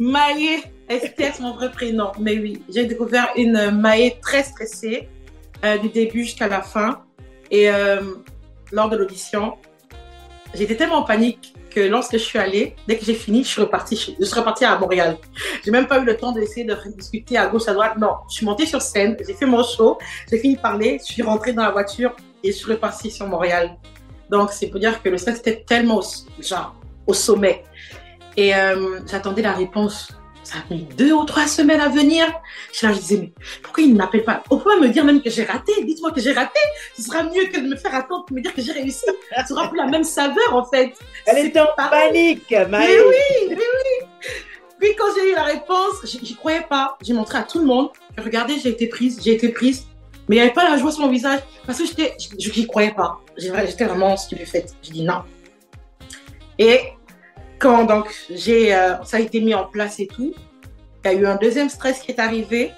Maïe, 0.00 0.64
Esther, 0.88 1.32
c'est 1.32 1.40
mon 1.40 1.54
vrai 1.54 1.70
prénom. 1.70 2.10
Mais 2.18 2.36
oui, 2.36 2.60
j'ai 2.68 2.86
découvert 2.86 3.28
une 3.36 3.70
Maïe 3.70 4.16
très 4.20 4.42
stressée 4.42 5.08
euh, 5.64 5.78
du 5.78 5.88
début 5.88 6.24
jusqu'à 6.24 6.48
la 6.48 6.60
fin. 6.60 7.04
Et 7.52 7.70
euh, 7.70 8.00
lors 8.72 8.88
de 8.88 8.96
l'audition, 8.96 9.58
j'étais 10.54 10.74
tellement 10.74 10.96
en 10.96 11.02
panique 11.04 11.54
que 11.70 11.78
lorsque 11.78 12.14
je 12.14 12.24
suis 12.24 12.40
allée, 12.40 12.74
dès 12.88 12.98
que 12.98 13.04
j'ai 13.04 13.14
fini, 13.14 13.44
je 13.44 13.48
suis 13.48 13.60
repartie, 13.60 13.94
je 13.94 14.24
suis 14.24 14.34
repartie 14.34 14.64
à 14.64 14.76
Montréal. 14.76 15.16
J'ai 15.64 15.70
même 15.70 15.86
pas 15.86 16.00
eu 16.00 16.04
le 16.04 16.16
temps 16.16 16.32
d'essayer 16.32 16.66
de 16.66 16.74
discuter 16.96 17.38
à 17.38 17.46
gauche, 17.46 17.68
à 17.68 17.74
droite. 17.74 17.96
Non, 17.96 18.14
je 18.28 18.38
suis 18.38 18.44
montée 18.44 18.66
sur 18.66 18.82
scène, 18.82 19.16
j'ai 19.24 19.34
fait 19.34 19.46
mon 19.46 19.62
show, 19.62 19.98
j'ai 20.28 20.38
fini 20.40 20.56
de 20.56 20.60
parler, 20.60 20.98
je 21.06 21.12
suis 21.12 21.22
rentrée 21.22 21.52
dans 21.52 21.62
la 21.62 21.70
voiture 21.70 22.16
et 22.42 22.50
je 22.50 22.56
suis 22.56 22.72
repartie 22.72 23.12
sur 23.12 23.28
Montréal. 23.28 23.76
Donc, 24.30 24.50
c'est 24.50 24.66
pour 24.66 24.80
dire 24.80 25.00
que 25.00 25.08
le 25.08 25.16
stress 25.16 25.38
était 25.38 25.64
tellement 25.64 26.00
genre, 26.40 26.74
au 27.08 27.14
sommet. 27.14 27.64
Et 28.36 28.54
euh, 28.54 29.00
j'attendais 29.10 29.42
la 29.42 29.52
réponse 29.52 30.12
ça 30.48 30.60
a 30.60 30.72
mis 30.72 30.84
deux 30.96 31.12
ou 31.12 31.24
trois 31.26 31.46
semaines 31.46 31.80
à 31.80 31.88
venir. 31.88 32.24
Je, 32.72 32.86
là, 32.86 32.92
je 32.94 32.98
disais, 33.00 33.18
mais 33.18 33.32
pourquoi 33.62 33.84
il 33.84 33.92
ne 33.92 33.98
m'appelle 33.98 34.24
pas? 34.24 34.42
On 34.48 34.56
peut 34.56 34.80
me 34.80 34.88
dire 34.88 35.04
même 35.04 35.20
que 35.20 35.28
j'ai 35.28 35.44
raté. 35.44 35.72
Dites-moi 35.84 36.10
que 36.10 36.22
j'ai 36.22 36.32
raté. 36.32 36.58
Ce 36.96 37.02
sera 37.02 37.22
mieux 37.24 37.44
que 37.52 37.60
de 37.60 37.68
me 37.68 37.76
faire 37.76 37.94
attendre 37.94 38.24
pour 38.24 38.34
me 38.34 38.40
dire 38.40 38.54
que 38.54 38.62
j'ai 38.62 38.72
réussi. 38.72 39.04
Ce 39.42 39.46
sera 39.46 39.68
plus 39.68 39.76
la 39.76 39.86
même 39.86 40.04
saveur, 40.04 40.54
en 40.54 40.64
fait. 40.64 40.94
Elle 41.26 41.46
était 41.46 41.60
en 41.60 41.66
panique, 41.76 42.46
Mais 42.50 42.98
oui, 42.98 43.48
mais 43.50 43.56
oui. 43.56 44.06
Puis 44.80 44.94
quand 44.96 45.08
j'ai 45.16 45.32
eu 45.32 45.34
la 45.34 45.42
réponse, 45.42 45.96
j'y 46.04 46.34
croyais 46.34 46.64
pas. 46.66 46.96
J'ai 47.02 47.12
montré 47.12 47.36
à 47.36 47.42
tout 47.42 47.58
le 47.58 47.66
monde. 47.66 47.90
Regardez, 48.16 48.58
j'ai 48.58 48.70
été 48.70 48.86
prise, 48.86 49.20
j'ai 49.22 49.34
été 49.34 49.50
prise. 49.50 49.86
Mais 50.28 50.36
il 50.36 50.38
n'y 50.38 50.44
avait 50.44 50.54
pas 50.54 50.68
la 50.68 50.78
joie 50.78 50.92
sur 50.92 51.02
mon 51.02 51.10
visage 51.10 51.40
parce 51.66 51.78
que 51.78 51.84
j'étais, 51.84 52.16
je 52.38 52.58
n'y 52.58 52.66
croyais 52.66 52.92
pas. 52.92 53.20
J'étais 53.36 53.84
vraiment 53.84 54.16
stupéfaite. 54.16 54.74
J'ai 54.82 54.92
dit 54.92 55.02
non. 55.02 55.22
Et 56.58 56.80
quand 57.58 57.84
donc 57.84 58.08
j'ai, 58.30 58.74
euh, 58.74 59.02
ça 59.04 59.18
a 59.18 59.20
été 59.20 59.40
mis 59.40 59.54
en 59.54 59.64
place 59.64 60.00
et 60.00 60.06
tout, 60.06 60.34
il 61.04 61.12
y 61.12 61.14
a 61.14 61.18
eu 61.18 61.26
un 61.26 61.36
deuxième 61.36 61.68
stress 61.68 62.00
qui 62.00 62.12
est 62.12 62.20
arrivé. 62.20 62.72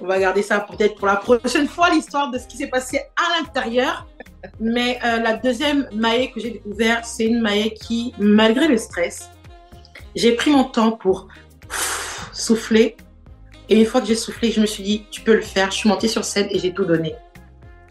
On 0.00 0.06
va 0.06 0.18
garder 0.18 0.42
ça 0.42 0.60
peut-être 0.60 0.96
pour 0.96 1.06
la 1.06 1.16
prochaine 1.16 1.68
fois, 1.68 1.90
l'histoire 1.90 2.30
de 2.30 2.38
ce 2.38 2.46
qui 2.46 2.56
s'est 2.56 2.68
passé 2.68 3.00
à 3.16 3.38
l'intérieur. 3.38 4.06
Mais 4.60 4.98
euh, 5.04 5.20
la 5.20 5.34
deuxième 5.34 5.88
maille 5.92 6.30
que 6.32 6.40
j'ai 6.40 6.50
découvert, 6.50 7.04
c'est 7.04 7.24
une 7.24 7.40
maille 7.40 7.72
qui, 7.74 8.12
malgré 8.18 8.68
le 8.68 8.76
stress, 8.76 9.30
j'ai 10.14 10.32
pris 10.32 10.50
mon 10.50 10.64
temps 10.64 10.92
pour 10.92 11.28
souffler. 12.32 12.96
Et 13.68 13.80
une 13.80 13.86
fois 13.86 14.00
que 14.00 14.06
j'ai 14.06 14.16
soufflé, 14.16 14.50
je 14.50 14.60
me 14.60 14.66
suis 14.66 14.82
dit, 14.82 15.06
tu 15.10 15.22
peux 15.22 15.34
le 15.34 15.40
faire. 15.40 15.70
Je 15.70 15.78
suis 15.78 15.88
montée 15.88 16.08
sur 16.08 16.24
scène 16.24 16.48
et 16.50 16.58
j'ai 16.58 16.74
tout 16.74 16.84
donné. 16.84 17.14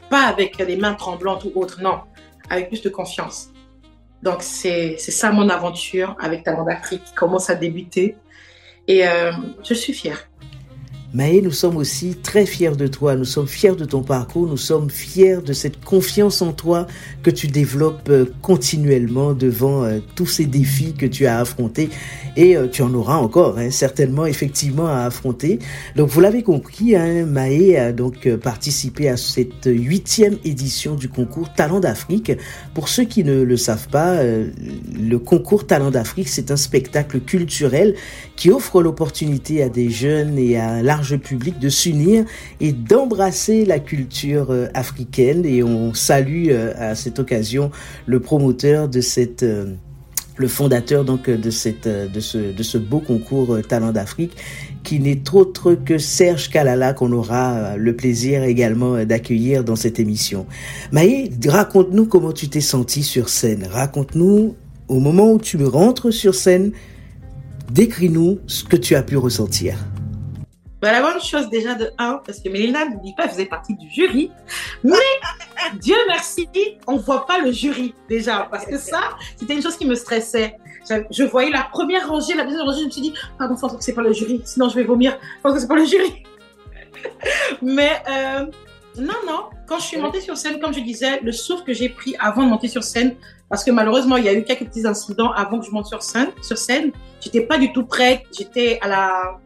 Pas 0.09 0.23
avec 0.23 0.57
les 0.59 0.77
mains 0.77 0.93
tremblantes 0.93 1.45
ou 1.45 1.59
autre, 1.59 1.81
non. 1.81 2.01
Avec 2.49 2.67
plus 2.67 2.81
de 2.81 2.89
confiance. 2.89 3.52
Donc, 4.23 4.41
c'est 4.41 4.97
ça 4.97 5.33
mon 5.33 5.49
aventure 5.49 6.15
avec 6.17 6.43
Talent 6.43 6.63
d'Afrique 6.63 7.03
qui 7.03 7.13
commence 7.13 7.49
à 7.49 7.55
débuter. 7.55 8.15
Et 8.87 9.05
euh, 9.05 9.33
je 9.63 9.73
suis 9.73 9.91
fière. 9.91 10.29
Maë, 11.13 11.41
nous 11.41 11.51
sommes 11.51 11.75
aussi 11.77 12.15
très 12.15 12.45
fiers 12.45 12.75
de 12.75 12.87
toi, 12.87 13.15
nous 13.15 13.25
sommes 13.25 13.47
fiers 13.47 13.75
de 13.75 13.85
ton 13.85 14.01
parcours, 14.01 14.47
nous 14.47 14.57
sommes 14.57 14.89
fiers 14.89 15.41
de 15.45 15.53
cette 15.53 15.83
confiance 15.83 16.41
en 16.41 16.53
toi 16.53 16.87
que 17.21 17.29
tu 17.29 17.47
développes 17.47 18.09
euh, 18.09 18.25
continuellement 18.41 19.33
devant 19.33 19.83
euh, 19.83 19.99
tous 20.15 20.25
ces 20.25 20.45
défis 20.45 20.95
que 20.95 21.05
tu 21.05 21.27
as 21.27 21.39
affrontés 21.39 21.89
et 22.35 22.55
euh, 22.55 22.67
tu 22.67 22.81
en 22.81 22.93
auras 22.93 23.15
encore 23.15 23.57
hein, 23.57 23.71
certainement 23.71 24.25
effectivement 24.25 24.87
à 24.87 25.01
affronter. 25.01 25.59
Donc 25.95 26.09
vous 26.09 26.21
l'avez 26.21 26.43
compris, 26.43 26.95
hein, 26.95 27.25
Maë 27.25 27.77
a 27.77 27.91
donc 27.91 28.27
participé 28.35 29.09
à 29.09 29.17
cette 29.17 29.65
huitième 29.65 30.37
édition 30.43 30.95
du 30.95 31.09
concours 31.09 31.53
Talent 31.53 31.79
d'Afrique. 31.79 32.31
Pour 32.73 32.89
ceux 32.89 33.03
qui 33.03 33.23
ne 33.23 33.41
le 33.41 33.57
savent 33.57 33.87
pas, 33.89 34.21
le 34.23 35.17
concours 35.17 35.67
Talent 35.67 35.91
d'Afrique, 35.91 36.29
c'est 36.29 36.51
un 36.51 36.57
spectacle 36.57 37.19
culturel 37.19 37.95
qui 38.35 38.49
offre 38.49 38.81
l'opportunité 38.81 39.63
à 39.63 39.69
des 39.69 39.89
jeunes 39.89 40.37
et 40.37 40.57
à 40.57 40.81
large 40.81 41.17
public 41.17 41.59
de 41.59 41.69
s'unir 41.69 42.25
et 42.59 42.71
d'embrasser 42.71 43.65
la 43.65 43.79
culture 43.79 44.51
euh, 44.51 44.67
africaine. 44.73 45.45
Et 45.45 45.63
on 45.63 45.93
salue 45.93 46.47
euh, 46.49 46.73
à 46.77 46.95
cette 46.95 47.19
occasion 47.19 47.71
le 48.05 48.19
promoteur 48.19 48.89
de 48.89 49.01
cette 49.01 49.43
euh, 49.43 49.73
le 50.37 50.47
fondateur 50.47 51.05
donc 51.05 51.29
de 51.29 51.49
cette 51.49 51.87
de 51.87 52.19
ce 52.19 52.37
de 52.37 52.63
ce 52.63 52.77
beau 52.77 52.99
concours 52.99 53.57
Talent 53.67 53.91
d'Afrique 53.91 54.35
qui 54.83 54.99
n'est 54.99 55.21
autre 55.33 55.75
que 55.75 55.97
Serge 55.97 56.49
Kalala 56.49 56.93
qu'on 56.93 57.11
aura 57.11 57.77
le 57.77 57.95
plaisir 57.95 58.43
également 58.43 59.05
d'accueillir 59.05 59.63
dans 59.63 59.75
cette 59.75 59.99
émission. 59.99 60.45
Maï, 60.91 61.31
raconte-nous 61.47 62.05
comment 62.05 62.31
tu 62.31 62.49
t'es 62.49 62.61
senti 62.61 63.03
sur 63.03 63.29
scène. 63.29 63.67
Raconte-nous 63.71 64.55
au 64.87 64.99
moment 64.99 65.31
où 65.31 65.39
tu 65.39 65.63
rentres 65.63 66.11
sur 66.11 66.35
scène, 66.35 66.71
décris-nous 67.71 68.39
ce 68.47 68.63
que 68.63 68.75
tu 68.75 68.95
as 68.95 69.03
pu 69.03 69.17
ressentir. 69.17 69.77
Bah, 70.83 70.91
la 70.91 71.01
bonne 71.01 71.21
chose 71.21 71.49
déjà 71.49 71.75
de 71.75 71.91
un, 71.97 72.19
parce 72.25 72.41
que 72.41 72.49
Mélina 72.49 72.83
ne 72.83 73.01
dit 73.01 73.13
pas, 73.15 73.29
faisait 73.29 73.45
partie 73.45 73.73
du 73.73 73.89
jury, 73.89 74.29
mais 74.83 74.97
Dieu 75.79 75.95
merci, 76.09 76.49
on 76.87 76.97
voit 76.97 77.25
pas 77.25 77.39
le 77.39 77.53
jury 77.53 77.95
déjà, 78.09 78.49
parce 78.51 78.65
que 78.65 78.77
ça, 78.77 78.99
c'était 79.37 79.53
une 79.53 79.61
chose 79.61 79.77
qui 79.77 79.85
me 79.85 79.95
stressait. 79.95 80.57
Je 81.09 81.23
voyais 81.23 81.51
la 81.51 81.63
première 81.71 82.09
rangée, 82.09 82.33
la 82.33 82.43
deuxième 82.43 82.65
rangée, 82.65 82.81
je 82.81 82.85
me 82.87 82.91
suis 82.91 83.01
dit, 83.01 83.13
pardon, 83.39 83.55
je 83.55 83.61
pense 83.61 83.77
que 83.77 83.81
c'est 83.81 83.93
pas 83.93 84.01
le 84.01 84.11
jury, 84.11 84.41
sinon 84.43 84.67
je 84.67 84.75
vais 84.75 84.83
vomir, 84.83 85.17
je 85.37 85.41
pense 85.41 85.53
que 85.53 85.59
c'est 85.61 85.69
pas 85.69 85.77
le 85.77 85.85
jury. 85.85 86.21
mais 87.61 88.03
euh, 88.09 88.45
non, 88.97 89.13
non, 89.25 89.43
quand 89.65 89.79
je 89.79 89.83
suis 89.83 89.97
montée 89.97 90.19
sur 90.19 90.35
scène, 90.35 90.59
comme 90.59 90.73
je 90.73 90.81
disais, 90.81 91.21
le 91.21 91.31
souffle 91.31 91.63
que 91.63 91.71
j'ai 91.71 91.87
pris 91.87 92.13
avant 92.19 92.43
de 92.43 92.49
monter 92.49 92.67
sur 92.67 92.83
scène, 92.83 93.15
parce 93.47 93.63
que 93.63 93.71
malheureusement, 93.71 94.17
il 94.17 94.25
y 94.25 94.27
a 94.27 94.33
eu 94.33 94.43
quelques 94.43 94.65
petits 94.65 94.85
incidents 94.85 95.31
avant 95.31 95.59
que 95.59 95.65
je 95.65 95.71
monte 95.71 95.85
sur 95.85 96.03
scène. 96.03 96.31
Sur 96.41 96.57
scène, 96.57 96.91
j'étais 97.21 97.41
pas 97.41 97.57
du 97.57 97.71
tout 97.71 97.85
prête. 97.85 98.23
J'étais 98.35 98.79
à 98.81 98.87
la, 98.87 99.39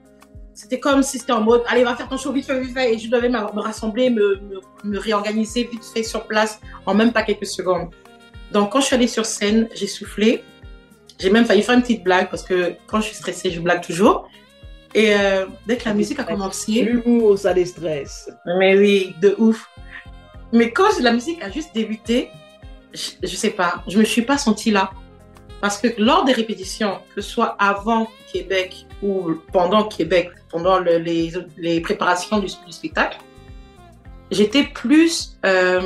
c'était 0.58 0.80
comme 0.80 1.04
si 1.04 1.20
c'était 1.20 1.34
en 1.34 1.42
mode, 1.42 1.62
allez, 1.68 1.84
va 1.84 1.96
faire 1.96 2.10
ton 2.10 2.18
show 2.18 2.32
vite 2.32 2.46
fait, 2.46 2.60
vite 2.60 2.74
fait. 2.74 2.92
Et 2.92 2.98
je 2.98 3.12
devais 3.12 3.30
me, 3.30 3.38
rassembler, 3.62 4.10
me, 4.10 4.42
me, 4.84 4.98
réorganiser 4.98 5.66
vite 5.72 5.86
fait 5.86 6.02
sur 6.02 6.26
place 6.26 6.60
en 6.88 6.96
même 6.96 7.14
pas 7.14 7.22
quelques 7.22 7.46
secondes. 7.46 7.90
Donc, 8.52 8.72
quand 8.72 8.82
je 8.82 8.88
suis 8.88 8.96
allée 8.96 9.08
sur 9.08 9.24
scène, 9.24 9.70
j'ai 9.76 9.86
soufflé. 9.86 10.44
J'ai 11.20 11.30
même 11.30 11.46
failli 11.46 11.62
faire 11.62 11.76
une 11.76 11.84
petite 11.84 12.04
blague 12.04 12.32
parce 12.32 12.42
que 12.42 12.74
quand 12.88 13.02
je 13.02 13.06
suis 13.06 13.16
stressée, 13.16 13.52
je 13.52 13.60
blague 13.60 13.86
toujours. 13.86 14.30
Et 14.96 15.14
euh, 15.14 15.46
dès 15.68 15.78
que 15.78 15.86
la 15.86 15.94
musique 15.94 16.20
a 16.20 16.24
commencé. 16.24 16.72
L'humour, 16.82 17.38
ça 17.38 17.54
les 17.54 17.66
stresse. 17.66 18.32
Mais 18.58 18.76
oui, 18.76 19.14
de 19.22 19.36
ouf. 19.38 19.70
Mais 20.52 20.72
quand 20.72 21.00
la 21.02 21.12
musique 21.12 21.40
a 21.44 21.52
juste 21.52 21.76
débuté, 21.76 22.32
je, 22.96 23.12
je 23.22 23.36
sais 23.36 23.52
pas, 23.52 23.84
je 23.88 24.00
me 24.00 24.06
suis 24.06 24.24
pas 24.24 24.40
sentie 24.40 24.72
là. 24.72 24.90
Parce 25.62 25.80
que 25.80 25.88
lors 25.98 26.24
des 26.26 26.34
répétitions, 26.34 27.00
que 27.16 27.22
ce 27.22 27.30
soit 27.30 27.56
avant 27.60 28.08
Québec 28.32 28.86
ou 29.02 29.32
pendant 29.52 29.86
Québec, 29.86 30.30
pendant 30.50 30.80
le- 30.80 30.98
les, 30.98 31.82
préparations 31.82 32.40
du, 32.40 32.48
spectacle, 32.70 33.18
j'étais 34.30 34.64
plus 34.64 35.38
euh, 35.46 35.82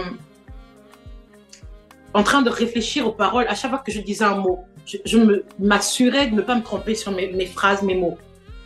en 2.14 2.24
train 2.24 2.42
de 2.42 2.50
réfléchir 2.50 3.08
aux 3.08 3.14
paroles 3.14 3.46
à 3.48 3.56
chaque 3.56 3.72
fois 3.72 3.80
que 3.80 3.92
je 3.92 4.02
disais 4.02 4.26
un 4.26 4.36
mot. 4.36 4.66
Je, 5.06 5.18
m'assurais 5.60 6.28
de 6.28 6.36
ne 6.36 6.42
pas 6.42 6.56
me 6.56 6.64
tromper 6.64 6.96
sur 6.96 7.12
mes, 7.12 7.46
phrases, 7.46 7.82
mes 7.82 7.96
mots. 7.96 8.18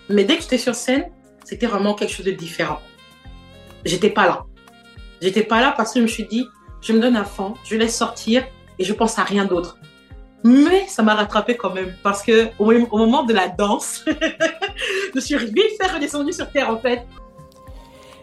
Mais 0.09 0.23
dès 0.23 0.37
que 0.37 0.43
j'étais 0.43 0.57
sur 0.57 0.73
scène, 0.73 1.11
c'était 1.43 1.67
vraiment 1.67 1.93
quelque 1.93 2.11
chose 2.11 2.25
de 2.25 2.31
différent. 2.31 2.79
J'étais 3.83 4.09
pas 4.09 4.25
là. 4.25 4.45
J'étais 5.21 5.43
pas 5.43 5.61
là 5.61 5.73
parce 5.75 5.93
que 5.93 5.99
je 5.99 6.03
me 6.03 6.07
suis 6.07 6.25
dit, 6.25 6.47
je 6.81 6.93
me 6.93 6.99
donne 6.99 7.15
à 7.15 7.25
fond, 7.25 7.53
je 7.63 7.75
laisse 7.75 7.95
sortir 7.95 8.43
et 8.79 8.83
je 8.83 8.93
pense 8.93 9.19
à 9.19 9.23
rien 9.23 9.45
d'autre. 9.45 9.77
Mais 10.47 10.85
ça 10.87 11.01
m'a 11.01 11.15
rattrapé 11.15 11.57
quand 11.57 11.73
même 11.73 11.95
parce 12.03 12.21
que 12.21 12.49
au, 12.59 12.97
moment 12.97 13.23
de 13.23 13.33
la 13.33 13.47
danse, 13.47 14.05
je 15.15 15.19
suis 15.19 15.37
vite 15.37 15.81
fait 15.81 15.91
redescendue 15.91 16.33
sur 16.33 16.51
terre 16.51 16.69
en 16.69 16.77
fait. 16.77 17.01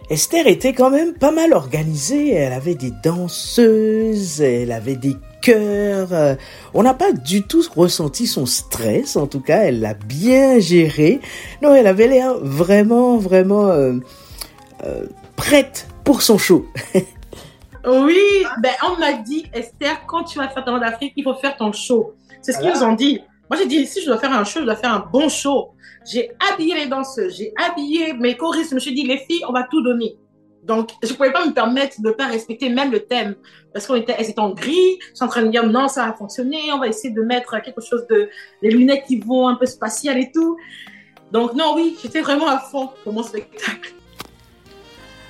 Esther 0.08 0.46
était 0.46 0.72
quand 0.72 0.90
même 0.90 1.14
pas 1.14 1.32
mal 1.32 1.52
organisée. 1.52 2.32
Elle 2.32 2.52
avait 2.52 2.76
des 2.76 2.92
danseuses, 3.02 4.40
elle 4.40 4.70
avait 4.70 4.94
des 4.94 5.16
chœurs. 5.40 6.12
euh, 6.12 6.36
On 6.74 6.84
n'a 6.84 6.94
pas 6.94 7.12
du 7.12 7.42
tout 7.42 7.64
ressenti 7.74 8.28
son 8.28 8.46
stress. 8.46 9.16
En 9.16 9.26
tout 9.26 9.40
cas, 9.40 9.62
elle 9.64 9.80
l'a 9.80 9.94
bien 9.94 10.60
géré. 10.60 11.20
Non, 11.60 11.74
elle 11.74 11.88
avait 11.88 12.06
l'air 12.06 12.38
vraiment, 12.38 13.16
vraiment 13.16 13.66
euh, 13.66 13.94
euh, 14.84 15.06
prête 15.34 15.88
pour 16.04 16.22
son 16.22 16.38
show. 16.38 16.66
Oui, 17.84 18.44
ben 18.62 18.72
on 18.86 18.98
m'a 18.98 19.14
dit 19.14 19.46
Esther, 19.52 20.06
quand 20.06 20.24
tu 20.24 20.38
vas 20.38 20.48
faire 20.48 20.64
Talent 20.64 20.78
d'Afrique, 20.78 21.14
il 21.16 21.24
faut 21.24 21.34
faire 21.34 21.56
ton 21.56 21.72
show. 21.72 22.14
C'est 22.40 22.52
ce 22.52 22.58
qu'ils 22.58 22.70
nous 22.70 22.82
ont 22.82 22.92
dit. 22.92 23.20
Moi 23.50 23.58
j'ai 23.58 23.66
dit 23.66 23.86
si 23.86 24.00
je 24.00 24.06
dois 24.06 24.18
faire 24.18 24.32
un 24.32 24.44
show, 24.44 24.60
je 24.60 24.64
dois 24.64 24.76
faire 24.76 24.92
un 24.92 25.04
bon 25.12 25.28
show. 25.28 25.72
J'ai 26.10 26.30
habillé 26.52 26.74
les 26.74 26.86
danseuses, 26.86 27.36
j'ai 27.36 27.52
habillé 27.56 28.12
mes 28.14 28.36
choristes. 28.36 28.70
Je 28.70 28.74
me 28.76 28.80
suis 28.80 28.94
dit 28.94 29.02
les 29.02 29.18
filles, 29.18 29.42
on 29.48 29.52
va 29.52 29.64
tout 29.64 29.82
donner. 29.82 30.16
Donc 30.62 30.90
je 31.02 31.12
pouvais 31.12 31.32
pas 31.32 31.44
me 31.44 31.52
permettre 31.52 32.00
de 32.00 32.10
pas 32.12 32.28
respecter 32.28 32.68
même 32.68 32.92
le 32.92 33.00
thème 33.00 33.34
parce 33.72 33.86
qu'on 33.86 33.96
était, 33.96 34.14
étaient 34.22 34.38
en 34.38 34.50
gris. 34.50 34.98
Je 35.10 35.16
suis 35.16 35.24
en 35.24 35.28
train 35.28 35.42
de 35.42 35.48
dire 35.48 35.66
non, 35.66 35.88
ça 35.88 36.06
va 36.06 36.12
fonctionner. 36.12 36.72
On 36.72 36.78
va 36.78 36.86
essayer 36.86 37.12
de 37.12 37.22
mettre 37.22 37.60
quelque 37.62 37.80
chose 37.80 38.06
de 38.08 38.28
les 38.62 38.70
lunettes 38.70 39.04
qui 39.06 39.18
vont 39.18 39.48
un 39.48 39.56
peu 39.56 39.66
spatiales 39.66 40.18
et 40.18 40.30
tout. 40.30 40.56
Donc 41.32 41.54
non, 41.54 41.74
oui, 41.74 41.96
j'étais 42.00 42.20
vraiment 42.20 42.46
à 42.46 42.58
fond 42.58 42.90
pour 43.02 43.12
mon 43.12 43.24
spectacle. 43.24 43.94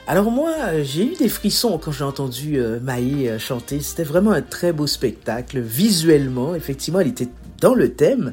Alors 0.08 0.32
moi, 0.32 0.82
j'ai 0.82 1.12
eu 1.12 1.14
des 1.14 1.28
frissons 1.28 1.78
quand 1.78 1.92
j'ai 1.92 2.02
entendu 2.02 2.58
euh, 2.58 2.80
Maë 2.80 3.28
euh, 3.28 3.38
chanter. 3.38 3.80
C'était 3.80 4.02
vraiment 4.02 4.32
un 4.32 4.42
très 4.42 4.72
beau 4.72 4.88
spectacle. 4.88 5.60
Visuellement, 5.60 6.56
effectivement, 6.56 6.98
elle 6.98 7.08
était 7.08 7.28
dans 7.60 7.74
le 7.74 7.92
thème. 7.92 8.32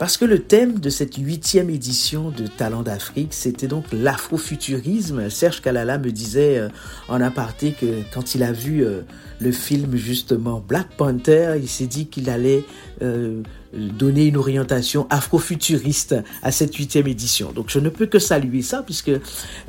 Parce 0.00 0.16
que 0.16 0.24
le 0.24 0.38
thème 0.38 0.78
de 0.78 0.88
cette 0.88 1.16
huitième 1.16 1.68
édition 1.68 2.30
de 2.30 2.46
Talent 2.46 2.82
d'Afrique, 2.82 3.34
c'était 3.34 3.66
donc 3.66 3.84
l'afrofuturisme. 3.92 5.28
Serge 5.28 5.60
Kalala 5.60 5.98
me 5.98 6.10
disait 6.10 6.56
euh, 6.56 6.70
en 7.08 7.20
aparté 7.20 7.72
que 7.78 8.00
quand 8.10 8.34
il 8.34 8.42
a 8.42 8.50
vu 8.50 8.82
euh, 8.82 9.02
le 9.40 9.52
film 9.52 9.96
justement 9.96 10.64
Black 10.66 10.88
Panther, 10.96 11.56
il 11.60 11.68
s'est 11.68 11.86
dit 11.86 12.06
qu'il 12.06 12.30
allait 12.30 12.64
euh, 13.02 13.42
donner 13.72 14.26
une 14.26 14.36
orientation 14.36 15.06
afrofuturiste 15.10 16.16
à 16.42 16.50
cette 16.50 16.74
huitième 16.74 17.06
édition. 17.06 17.52
Donc 17.52 17.70
je 17.70 17.78
ne 17.78 17.88
peux 17.88 18.06
que 18.06 18.18
saluer 18.18 18.62
ça 18.62 18.82
puisque 18.82 19.12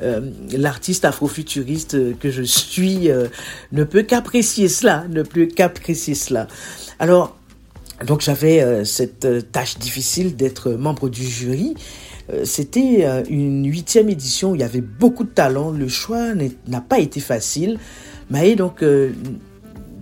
euh, 0.02 0.30
l'artiste 0.50 1.04
afrofuturiste 1.04 2.18
que 2.18 2.30
je 2.30 2.42
suis 2.42 3.10
euh, 3.10 3.28
ne 3.70 3.84
peut 3.84 4.02
qu'apprécier 4.02 4.68
cela, 4.68 5.06
ne 5.08 5.22
peut 5.22 5.46
qu'apprécier 5.46 6.14
cela. 6.14 6.48
Alors 6.98 7.36
donc 8.04 8.20
j'avais 8.20 8.62
euh, 8.62 8.84
cette 8.84 9.24
euh, 9.24 9.40
tâche 9.40 9.78
difficile 9.78 10.36
d'être 10.36 10.70
membre 10.72 11.08
du 11.08 11.24
jury. 11.24 11.74
Euh, 12.32 12.44
C'était 12.44 13.04
une 13.28 13.66
huitième 13.66 14.08
édition 14.08 14.52
où 14.52 14.54
il 14.54 14.60
y 14.60 14.64
avait 14.64 14.80
beaucoup 14.80 15.24
de 15.24 15.30
talent. 15.30 15.70
Le 15.70 15.88
choix 15.88 16.34
n'a 16.66 16.80
pas 16.80 16.98
été 16.98 17.20
facile. 17.20 17.78
Maë, 18.30 18.54
donc 18.54 18.84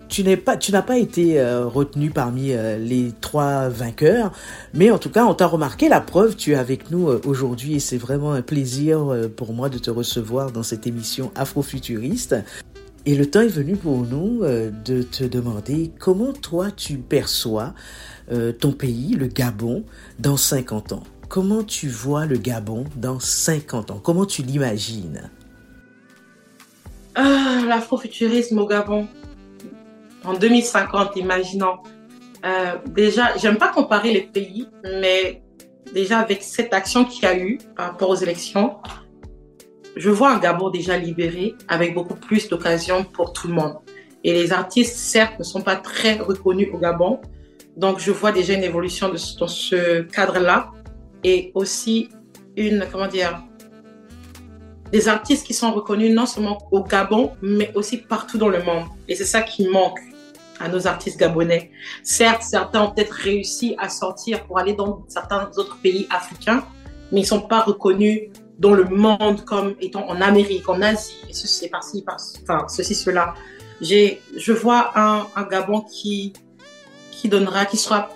tu 0.08 0.22
n'es 0.22 0.36
pas, 0.36 0.56
n'as 0.70 0.82
pas 0.82 0.98
été 0.98 1.42
retenu 1.42 2.10
parmi 2.10 2.52
les 2.78 3.12
trois 3.20 3.68
vainqueurs, 3.68 4.30
mais 4.74 4.90
en 4.90 4.98
tout 4.98 5.10
cas, 5.10 5.24
on 5.24 5.34
t'a 5.34 5.46
remarqué. 5.46 5.88
La 5.88 6.00
preuve, 6.00 6.36
tu 6.36 6.52
es 6.52 6.54
avec 6.54 6.90
nous 6.90 7.08
aujourd'hui 7.24 7.74
et 7.74 7.80
c'est 7.80 7.96
vraiment 7.96 8.32
un 8.32 8.42
plaisir 8.42 9.16
pour 9.34 9.52
moi 9.52 9.68
de 9.68 9.78
te 9.78 9.90
recevoir 9.90 10.52
dans 10.52 10.62
cette 10.62 10.86
émission 10.86 11.32
Afrofuturiste. 11.34 12.36
Et 13.06 13.14
le 13.14 13.30
temps 13.30 13.40
est 13.40 13.48
venu 13.48 13.76
pour 13.76 13.98
nous 13.98 14.42
euh, 14.42 14.70
de 14.84 15.02
te 15.02 15.24
demander 15.24 15.90
comment 15.98 16.32
toi 16.32 16.70
tu 16.70 16.98
perçois 16.98 17.74
euh, 18.30 18.52
ton 18.52 18.72
pays, 18.72 19.14
le 19.14 19.26
Gabon, 19.26 19.84
dans 20.18 20.36
50 20.36 20.92
ans. 20.92 21.02
Comment 21.28 21.62
tu 21.62 21.88
vois 21.88 22.26
le 22.26 22.36
Gabon 22.36 22.84
dans 22.96 23.18
50 23.18 23.90
ans? 23.90 24.00
Comment 24.02 24.26
tu 24.26 24.42
l'imagines? 24.42 25.30
Ah, 27.14 27.62
l'afrofuturisme 27.66 28.58
au 28.58 28.66
Gabon. 28.66 29.08
En 30.24 30.34
2050, 30.34 31.16
imaginons. 31.16 31.78
Euh, 32.44 32.76
déjà, 32.88 33.36
j'aime 33.38 33.56
pas 33.56 33.68
comparer 33.68 34.12
les 34.12 34.22
pays, 34.22 34.68
mais 34.84 35.42
déjà 35.94 36.18
avec 36.18 36.42
cette 36.42 36.74
action 36.74 37.04
qu'il 37.04 37.24
y 37.24 37.26
a 37.26 37.38
eu 37.38 37.58
par 37.76 37.92
rapport 37.92 38.10
aux 38.10 38.16
élections, 38.16 38.76
je 40.00 40.08
vois 40.08 40.32
un 40.32 40.38
Gabon 40.38 40.70
déjà 40.70 40.96
libéré 40.96 41.54
avec 41.68 41.94
beaucoup 41.94 42.14
plus 42.14 42.48
d'occasions 42.48 43.04
pour 43.04 43.32
tout 43.34 43.48
le 43.48 43.54
monde. 43.54 43.74
Et 44.24 44.32
les 44.32 44.52
artistes, 44.52 44.96
certes, 44.96 45.38
ne 45.38 45.44
sont 45.44 45.60
pas 45.60 45.76
très 45.76 46.14
reconnus 46.14 46.68
au 46.72 46.78
Gabon. 46.78 47.20
Donc, 47.76 47.98
je 47.98 48.10
vois 48.10 48.32
déjà 48.32 48.54
une 48.54 48.64
évolution 48.64 49.10
dans 49.10 49.48
ce 49.48 50.02
cadre-là. 50.02 50.70
Et 51.22 51.52
aussi 51.54 52.08
une, 52.56 52.86
comment 52.90 53.08
dire, 53.08 53.42
des 54.90 55.06
artistes 55.06 55.46
qui 55.46 55.52
sont 55.52 55.70
reconnus 55.72 56.14
non 56.14 56.24
seulement 56.24 56.58
au 56.70 56.82
Gabon, 56.82 57.32
mais 57.42 57.70
aussi 57.74 57.98
partout 57.98 58.38
dans 58.38 58.48
le 58.48 58.62
monde. 58.62 58.84
Et 59.06 59.14
c'est 59.14 59.26
ça 59.26 59.42
qui 59.42 59.68
manque 59.68 60.00
à 60.58 60.68
nos 60.68 60.86
artistes 60.86 61.18
gabonais. 61.18 61.70
Certes, 62.02 62.42
certains 62.42 62.82
ont 62.84 62.90
peut-être 62.90 63.12
réussi 63.12 63.74
à 63.78 63.90
sortir 63.90 64.44
pour 64.44 64.58
aller 64.58 64.72
dans 64.72 65.04
certains 65.08 65.50
autres 65.56 65.78
pays 65.82 66.06
africains, 66.10 66.64
mais 67.12 67.20
ils 67.20 67.26
sont 67.26 67.42
pas 67.42 67.60
reconnus 67.60 68.30
dans 68.60 68.74
le 68.74 68.84
monde 68.84 69.44
comme 69.44 69.74
étant 69.80 70.06
en 70.06 70.20
Amérique, 70.20 70.68
en 70.68 70.80
Asie, 70.82 71.16
et 71.28 71.32
ceci, 71.32 71.68
par-ci, 71.68 72.02
par 72.02 72.16
enfin, 72.42 72.66
ceci, 72.68 72.94
cela. 72.94 73.34
J'ai, 73.80 74.20
je 74.36 74.52
vois 74.52 74.92
un, 74.94 75.26
un 75.34 75.42
Gabon 75.44 75.80
qui, 75.80 76.34
qui 77.10 77.28
donnera, 77.28 77.64
qui 77.64 77.78
sera 77.78 78.10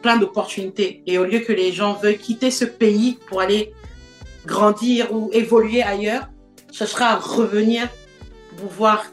plein 0.00 0.16
d'opportunités. 0.16 1.02
Et 1.06 1.18
au 1.18 1.24
lieu 1.24 1.40
que 1.40 1.52
les 1.52 1.72
gens 1.72 1.94
veuillent 1.94 2.18
quitter 2.18 2.52
ce 2.52 2.64
pays 2.64 3.18
pour 3.26 3.40
aller 3.40 3.74
grandir 4.46 5.12
ou 5.12 5.28
évoluer 5.32 5.82
ailleurs, 5.82 6.28
cherchera 6.72 7.06
à 7.06 7.16
revenir, 7.16 7.88
pouvoir 8.56 9.04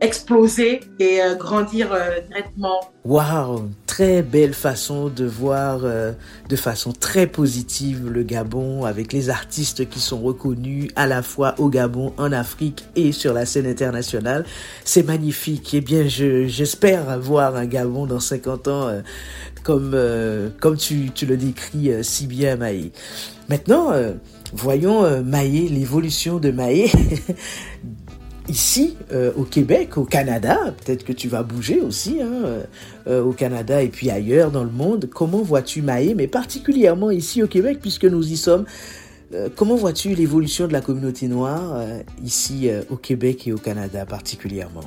exploser 0.00 0.80
et 1.00 1.22
euh, 1.22 1.34
grandir 1.34 1.92
euh, 1.92 2.20
directement. 2.28 2.80
Waouh, 3.04 3.70
très 3.92 4.22
belle 4.22 4.54
façon 4.54 5.10
de 5.10 5.26
voir 5.26 5.80
euh, 5.84 6.12
de 6.48 6.56
façon 6.56 6.92
très 6.92 7.26
positive 7.26 8.08
le 8.08 8.22
Gabon 8.22 8.86
avec 8.86 9.12
les 9.12 9.28
artistes 9.28 9.86
qui 9.90 10.00
sont 10.00 10.18
reconnus 10.18 10.90
à 10.96 11.06
la 11.06 11.22
fois 11.22 11.54
au 11.58 11.68
Gabon, 11.68 12.14
en 12.16 12.32
Afrique 12.32 12.86
et 12.96 13.12
sur 13.12 13.34
la 13.34 13.44
scène 13.44 13.66
internationale. 13.66 14.46
C'est 14.86 15.02
magnifique. 15.02 15.74
Eh 15.74 15.82
bien, 15.82 16.08
je, 16.08 16.46
j'espère 16.46 17.20
voir 17.20 17.54
un 17.54 17.66
Gabon 17.66 18.06
dans 18.06 18.18
50 18.18 18.68
ans 18.68 18.88
euh, 18.88 19.02
comme, 19.62 19.90
euh, 19.92 20.48
comme 20.58 20.78
tu, 20.78 21.10
tu 21.14 21.26
le 21.26 21.36
décris 21.36 21.90
si 22.00 22.26
bien, 22.26 22.56
Maë. 22.56 22.92
Maintenant, 23.50 23.92
voyons 24.54 25.22
Maë, 25.22 25.68
l'évolution 25.68 26.38
de 26.38 26.50
Maë. 26.50 26.90
Ici, 28.48 28.96
euh, 29.12 29.32
au 29.36 29.44
Québec, 29.44 29.96
au 29.96 30.04
Canada, 30.04 30.58
peut-être 30.84 31.04
que 31.04 31.12
tu 31.12 31.28
vas 31.28 31.44
bouger 31.44 31.80
aussi, 31.80 32.20
hein, 32.20 32.64
euh, 33.06 33.22
au 33.22 33.32
Canada 33.32 33.80
et 33.82 33.88
puis 33.88 34.10
ailleurs 34.10 34.50
dans 34.50 34.64
le 34.64 34.70
monde. 34.70 35.08
Comment 35.08 35.42
vois-tu 35.42 35.80
Maë, 35.80 36.14
mais 36.16 36.26
particulièrement 36.26 37.12
ici 37.12 37.42
au 37.42 37.46
Québec, 37.46 37.78
puisque 37.80 38.04
nous 38.04 38.32
y 38.32 38.36
sommes? 38.36 38.64
Euh, 39.32 39.48
Comment 39.54 39.76
vois-tu 39.76 40.14
l'évolution 40.14 40.66
de 40.66 40.72
la 40.72 40.80
communauté 40.80 41.28
noire 41.28 41.82
ici 42.24 42.68
au 42.90 42.96
Québec 42.96 43.46
et 43.46 43.52
au 43.52 43.58
Canada 43.58 44.04
particulièrement? 44.06 44.84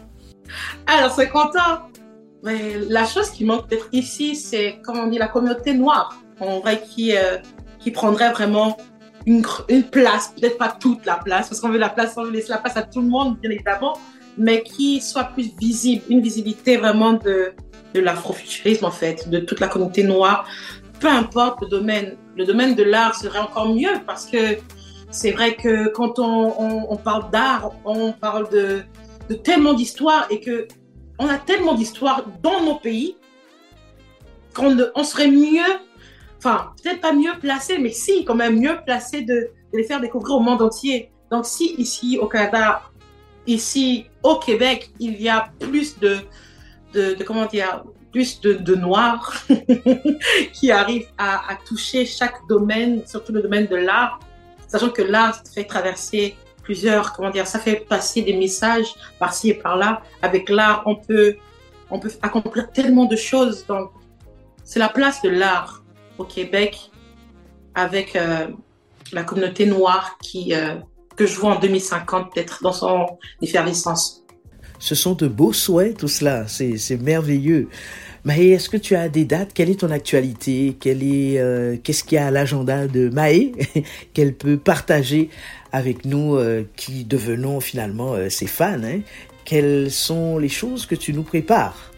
Alors, 0.85 1.11
c'est 1.11 1.29
content. 1.29 1.89
Mais 2.43 2.77
la 2.89 3.05
chose 3.05 3.31
qui 3.31 3.45
manque 3.45 3.69
peut-être 3.69 3.87
ici, 3.91 4.35
c'est, 4.35 4.79
comme 4.83 4.99
on 4.99 5.07
dit, 5.07 5.17
la 5.17 5.29
communauté 5.29 5.73
noire, 5.73 6.21
en 6.41 6.59
vrai, 6.59 6.83
qui, 6.85 7.13
qui 7.79 7.91
prendrait 7.91 8.31
vraiment 8.33 8.77
une, 9.25 9.43
place, 9.83 10.33
peut-être 10.39 10.57
pas 10.57 10.75
toute 10.79 11.05
la 11.05 11.15
place, 11.15 11.49
parce 11.49 11.59
qu'on 11.59 11.69
veut 11.69 11.79
la 11.79 11.89
place, 11.89 12.13
on 12.17 12.23
veut 12.23 12.31
laisser 12.31 12.49
la 12.49 12.59
place 12.59 12.77
à 12.77 12.83
tout 12.83 13.01
le 13.01 13.07
monde, 13.07 13.37
bien 13.39 13.51
évidemment, 13.51 13.97
mais 14.37 14.63
qui 14.63 15.01
soit 15.01 15.25
plus 15.25 15.51
visible, 15.57 16.03
une 16.09 16.21
visibilité 16.21 16.77
vraiment 16.77 17.13
de, 17.13 17.53
de 17.93 17.99
l'afrofuturisme, 17.99 18.85
en 18.85 18.91
fait, 18.91 19.29
de 19.29 19.39
toute 19.39 19.59
la 19.59 19.67
communauté 19.67 20.03
noire. 20.03 20.47
Peu 20.99 21.07
importe 21.07 21.61
le 21.61 21.67
domaine, 21.67 22.17
le 22.37 22.45
domaine 22.45 22.75
de 22.75 22.83
l'art 22.83 23.15
serait 23.15 23.39
encore 23.39 23.73
mieux, 23.73 23.93
parce 24.05 24.25
que 24.25 24.57
c'est 25.09 25.31
vrai 25.31 25.55
que 25.55 25.87
quand 25.89 26.19
on, 26.19 26.53
on, 26.59 26.87
on 26.89 26.97
parle 26.97 27.31
d'art, 27.31 27.71
on 27.85 28.11
parle 28.11 28.49
de, 28.49 28.83
de 29.29 29.35
tellement 29.35 29.73
d'histoires 29.73 30.27
et 30.29 30.39
que 30.39 30.67
on 31.17 31.27
a 31.27 31.37
tellement 31.37 31.75
d'histoires 31.75 32.25
dans 32.43 32.61
nos 32.63 32.75
pays 32.75 33.15
qu'on 34.53 34.77
on 34.95 35.03
serait 35.03 35.29
mieux, 35.29 35.61
enfin, 36.45 36.73
peut-être 36.81 37.01
pas 37.01 37.13
mieux 37.13 37.33
placé, 37.39 37.77
mais 37.79 37.89
si, 37.89 38.23
quand 38.23 38.35
même 38.35 38.59
mieux 38.59 38.77
placé 38.85 39.21
de, 39.21 39.49
les 39.73 39.83
faire 39.83 39.99
découvrir 39.99 40.35
au 40.35 40.39
monde 40.39 40.61
entier. 40.61 41.11
Donc, 41.31 41.45
si 41.45 41.75
ici 41.77 42.17
au 42.21 42.27
Canada, 42.27 42.83
ici 43.47 44.05
au 44.23 44.37
Québec, 44.37 44.91
il 44.99 45.21
y 45.21 45.27
a 45.27 45.49
plus 45.59 45.99
de, 45.99 46.19
de, 46.93 47.21
comment 47.23 47.45
dire, 47.45 47.83
plus 48.11 48.39
de, 48.39 48.53
de 48.53 48.75
noirs 48.75 49.35
qui 50.53 50.71
arrivent 50.71 51.09
à, 51.17 51.51
à, 51.51 51.55
toucher 51.55 52.05
chaque 52.05 52.35
domaine, 52.47 53.05
surtout 53.05 53.33
le 53.33 53.41
domaine 53.41 53.67
de 53.67 53.75
l'art, 53.75 54.19
sachant 54.67 54.89
que 54.89 55.01
l'art 55.01 55.41
fait 55.53 55.65
traverser 55.65 56.37
plusieurs, 56.63 57.13
comment 57.13 57.31
dire, 57.31 57.47
ça 57.47 57.59
fait 57.59 57.85
passer 57.87 58.21
des 58.21 58.37
messages 58.37 58.95
par-ci 59.19 59.49
et 59.49 59.53
par-là. 59.55 60.01
Avec 60.21 60.49
l'art, 60.49 60.83
on 60.85 60.95
peut, 60.95 61.35
on 61.89 61.99
peut 61.99 62.11
accomplir 62.21 62.71
tellement 62.71 63.05
de 63.05 63.15
choses. 63.15 63.65
Donc, 63.65 63.91
c'est 64.63 64.79
la 64.79 64.89
place 64.89 65.21
de 65.21 65.29
l'art 65.29 65.84
au 66.17 66.23
Québec 66.23 66.91
avec 67.73 68.15
euh, 68.15 68.47
la 69.11 69.23
communauté 69.23 69.65
noire 69.65 70.17
qui, 70.21 70.53
euh, 70.53 70.75
que 71.15 71.25
je 71.25 71.37
vois 71.37 71.55
en 71.55 71.59
2050 71.59 72.33
peut-être 72.33 72.63
dans 72.63 72.71
son 72.71 73.05
effervescence. 73.41 74.23
Ce 74.79 74.95
sont 74.95 75.13
de 75.13 75.27
beaux 75.27 75.53
souhaits, 75.53 75.97
tout 75.97 76.07
cela. 76.07 76.47
C'est 76.47 77.01
merveilleux. 77.01 77.69
Maë, 78.25 78.51
est-ce 78.51 78.69
que 78.69 78.77
tu 78.77 78.95
as 78.95 79.07
des 79.07 79.23
dates? 79.23 79.53
Quelle 79.53 79.69
est 79.69 79.79
ton 79.79 79.91
actualité? 79.91 80.75
Quel 80.79 81.03
est 81.03 81.39
euh, 81.39 81.77
qu'est-ce 81.81 82.03
qu'il 82.03 82.17
y 82.17 82.19
a 82.19 82.27
à 82.27 82.31
l'agenda 82.31 82.87
de 82.87 83.09
Maë 83.09 83.51
qu'elle 84.13 84.33
peut 84.33 84.57
partager 84.57 85.29
avec 85.71 86.05
nous 86.05 86.37
qui 86.75 87.03
devenons 87.03 87.59
finalement 87.59 88.15
ses 88.29 88.47
fans 88.47 88.83
hein? 88.83 89.01
Quelles 89.45 89.91
sont 89.91 90.37
les 90.37 90.49
choses 90.49 90.85
que 90.85 90.95
tu 90.95 91.13
nous 91.13 91.23
prépares? 91.23 91.94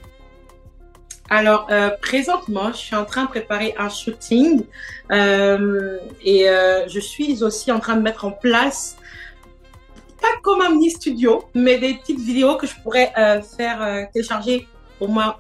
Alors, 1.30 1.68
euh, 1.72 1.90
présentement, 2.02 2.72
je 2.72 2.78
suis 2.78 2.96
en 2.96 3.04
train 3.04 3.24
de 3.24 3.30
préparer 3.30 3.76
un 3.78 3.90
shooting 3.90 4.64
euh, 5.12 5.98
et 6.24 6.50
euh, 6.50 6.88
je 6.88 7.00
suis 7.00 7.44
aussi 7.44 7.72
en 7.72 7.80
train 7.80 7.98
de 7.98 8.02
mettre 8.02 8.24
en 8.24 8.32
place, 8.32 8.96
pas 10.22 10.28
comme 10.42 10.62
un 10.62 10.70
mini 10.70 10.90
studio, 10.90 11.44
mais 11.54 11.78
des 11.80 11.96
petites 11.96 12.20
vidéos 12.20 12.56
que 12.56 12.66
je 12.66 12.76
pourrais 12.82 13.12
euh, 13.18 13.42
faire 13.42 13.82
euh, 13.82 14.04
télécharger 14.14 14.68
au 15.02 15.08
moins 15.08 15.36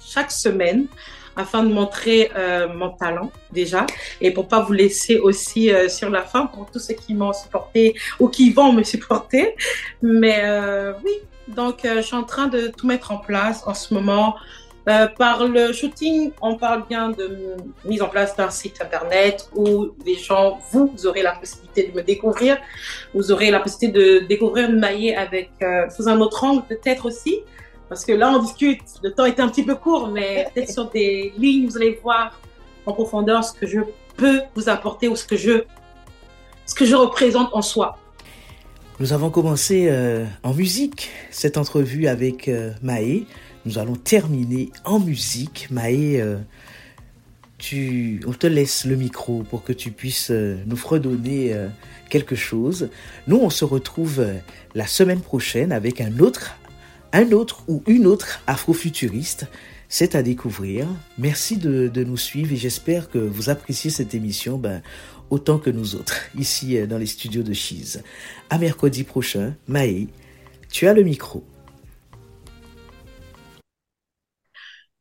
chaque 0.00 0.30
semaine 0.30 0.86
afin 1.34 1.64
de 1.64 1.72
montrer 1.72 2.30
euh, 2.36 2.68
mon 2.72 2.90
talent 2.90 3.30
déjà 3.52 3.86
et 4.20 4.30
pour 4.32 4.46
pas 4.48 4.60
vous 4.60 4.72
laisser 4.72 5.18
aussi 5.18 5.70
sur 5.88 6.10
la 6.10 6.22
fin 6.22 6.46
pour 6.46 6.68
tous 6.70 6.80
ceux 6.80 6.94
qui 6.94 7.14
m'ont 7.14 7.32
supporté 7.32 7.94
ou 8.18 8.28
qui 8.28 8.50
vont 8.50 8.72
me 8.72 8.82
supporter. 8.82 9.54
Mais 10.02 10.42
oui, 11.04 11.12
donc 11.46 11.80
je 11.84 12.00
suis 12.00 12.16
en 12.16 12.24
train 12.24 12.48
de 12.48 12.68
tout 12.68 12.86
mettre 12.88 13.12
en 13.12 13.18
place 13.18 13.62
en 13.66 13.74
ce 13.74 13.94
moment. 13.94 14.36
Euh, 14.88 15.06
par 15.06 15.46
le 15.46 15.72
shooting, 15.74 16.30
on 16.40 16.56
parle 16.56 16.86
bien 16.88 17.10
de 17.10 17.56
mise 17.84 18.00
en 18.00 18.08
place 18.08 18.34
d'un 18.36 18.48
site 18.48 18.80
internet 18.80 19.50
où 19.54 19.88
les 20.06 20.14
gens, 20.14 20.58
vous, 20.70 20.90
vous 20.94 21.06
aurez 21.06 21.20
la 21.20 21.32
possibilité 21.32 21.88
de 21.88 21.96
me 21.96 22.02
découvrir. 22.02 22.56
Vous 23.12 23.30
aurez 23.30 23.50
la 23.50 23.60
possibilité 23.60 23.98
de 23.98 24.26
découvrir 24.26 24.70
Maillé 24.70 25.14
avec 25.14 25.50
euh, 25.62 25.90
sous 25.90 26.08
un 26.08 26.18
autre 26.20 26.42
angle 26.42 26.62
peut-être 26.66 27.04
aussi. 27.04 27.40
Parce 27.90 28.04
que 28.06 28.12
là, 28.12 28.32
on 28.34 28.38
discute, 28.38 28.80
le 29.02 29.12
temps 29.12 29.26
est 29.26 29.40
un 29.40 29.48
petit 29.48 29.62
peu 29.62 29.74
court, 29.74 30.08
mais 30.08 30.48
peut-être 30.54 30.70
sur 30.70 30.88
des 30.88 31.34
lignes, 31.36 31.66
vous 31.66 31.76
allez 31.76 31.98
voir 32.02 32.40
en 32.86 32.92
profondeur 32.92 33.44
ce 33.44 33.52
que 33.52 33.66
je 33.66 33.80
peux 34.16 34.40
vous 34.54 34.70
apporter 34.70 35.08
ou 35.08 35.16
ce 35.16 35.26
que 35.26 35.36
je, 35.36 35.64
ce 36.64 36.74
que 36.74 36.86
je 36.86 36.94
représente 36.94 37.50
en 37.52 37.60
soi. 37.60 37.98
Nous 39.00 39.12
avons 39.12 39.30
commencé 39.30 39.86
euh, 39.88 40.24
en 40.42 40.54
musique 40.54 41.10
cette 41.30 41.56
entrevue 41.56 42.08
avec 42.08 42.48
euh, 42.48 42.72
Maë. 42.82 43.26
Nous 43.68 43.78
allons 43.78 43.96
terminer 43.96 44.70
en 44.86 44.98
musique. 44.98 45.68
Maë, 45.70 46.22
euh, 46.22 46.38
tu, 47.58 48.22
on 48.26 48.32
te 48.32 48.46
laisse 48.46 48.86
le 48.86 48.96
micro 48.96 49.42
pour 49.42 49.62
que 49.62 49.74
tu 49.74 49.90
puisses 49.90 50.30
euh, 50.30 50.56
nous 50.64 50.74
fredonner 50.74 51.52
euh, 51.52 51.68
quelque 52.08 52.34
chose. 52.34 52.88
Nous, 53.26 53.36
on 53.36 53.50
se 53.50 53.66
retrouve 53.66 54.24
la 54.74 54.86
semaine 54.86 55.20
prochaine 55.20 55.70
avec 55.70 56.00
un 56.00 56.18
autre, 56.20 56.56
un 57.12 57.30
autre 57.32 57.62
ou 57.68 57.82
une 57.86 58.06
autre 58.06 58.40
afrofuturiste. 58.46 59.48
C'est 59.90 60.14
à 60.14 60.22
découvrir. 60.22 60.86
Merci 61.18 61.58
de, 61.58 61.92
nous 62.04 62.16
suivre 62.16 62.54
et 62.54 62.56
j'espère 62.56 63.10
que 63.10 63.18
vous 63.18 63.50
appréciez 63.50 63.90
cette 63.90 64.14
émission 64.14 64.56
ben, 64.56 64.80
autant 65.28 65.58
que 65.58 65.68
nous 65.68 65.94
autres 65.94 66.22
ici 66.38 66.78
dans 66.86 66.96
les 66.96 67.04
studios 67.04 67.42
de 67.42 67.52
Cheese. 67.52 68.00
À 68.48 68.56
mercredi 68.56 69.04
prochain, 69.04 69.56
Maë, 69.66 70.08
tu 70.70 70.86
as 70.88 70.94
le 70.94 71.02
micro. 71.02 71.44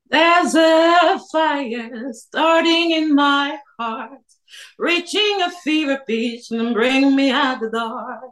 There's 0.09 0.55
a 0.55 1.19
fire 1.31 2.13
starting 2.13 2.91
in 2.91 3.13
my 3.13 3.57
heart, 3.77 4.21
reaching 4.77 5.41
a 5.41 5.51
fever 5.51 6.01
pitch 6.07 6.51
and 6.51 6.73
bringing 6.73 7.15
me 7.15 7.29
out 7.31 7.59
the 7.59 7.69
dark. 7.69 8.31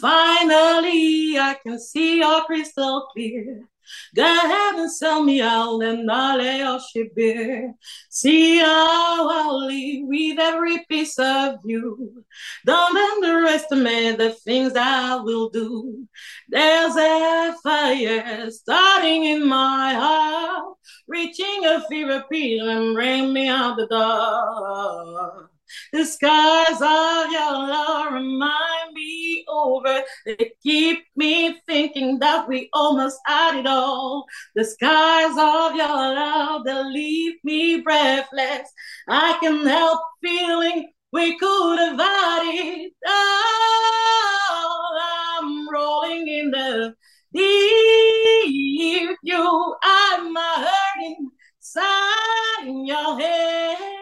Finally, 0.00 1.38
I 1.38 1.56
can 1.62 1.80
see 1.80 2.22
all 2.22 2.42
crystal 2.42 3.08
clear. 3.12 3.68
Go 4.14 4.22
ahead 4.22 4.74
and 4.74 4.90
sell 4.90 5.22
me 5.22 5.40
out 5.40 5.80
and 5.80 6.06
lay 6.06 6.58
your 6.58 6.80
ship 6.80 7.14
bare. 7.14 7.74
See 8.08 8.58
how 8.58 9.28
I'll 9.28 9.66
leave 9.66 10.06
with 10.06 10.38
every 10.38 10.84
piece 10.88 11.18
of 11.18 11.56
you. 11.64 12.24
Don't 12.66 12.96
underestimate 12.96 14.18
the 14.18 14.30
things 14.30 14.72
I 14.76 15.16
will 15.16 15.50
do. 15.50 16.08
There's 16.48 16.96
a 16.96 17.54
fire 17.62 18.50
starting 18.50 19.24
in 19.24 19.46
my 19.46 19.94
heart, 19.94 20.76
reaching 21.06 21.64
a 21.64 21.82
fever 21.88 22.24
pitch 22.30 22.60
and 22.60 22.94
bring 22.94 23.32
me 23.32 23.48
out 23.48 23.76
the 23.76 23.86
dark. 23.86 25.51
The 25.92 26.04
skies 26.04 26.80
of 26.80 27.32
your 27.32 27.52
love 27.52 28.12
remind 28.12 28.92
me 28.94 29.44
over. 29.48 30.02
They 30.26 30.52
keep 30.62 31.04
me 31.16 31.60
thinking 31.66 32.18
that 32.20 32.48
we 32.48 32.68
almost 32.72 33.18
had 33.26 33.56
it 33.56 33.66
all. 33.66 34.26
The 34.54 34.64
skies 34.64 35.32
of 35.32 35.76
your 35.76 35.88
love, 35.88 36.64
they 36.64 36.82
leave 36.84 37.34
me 37.44 37.80
breathless. 37.80 38.68
I 39.08 39.38
can 39.40 39.66
help 39.66 40.00
feeling 40.22 40.92
we 41.12 41.38
could 41.38 41.78
have 41.78 41.98
had 41.98 42.42
it 42.44 42.92
all. 43.06 44.98
I'm 45.38 45.68
rolling 45.68 46.26
in 46.26 46.50
the 46.50 46.94
deep. 47.34 49.16
You 49.22 49.74
are 49.84 50.30
my 50.30 50.68
hurting 50.96 51.30
side 51.60 52.66
in 52.66 52.86
your 52.86 53.18
head 53.18 54.01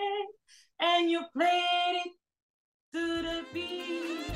and 0.80 1.10
you 1.10 1.22
played 1.34 2.02
it 2.06 2.12
to 2.94 3.22
the 3.22 3.44
beat. 3.52 4.29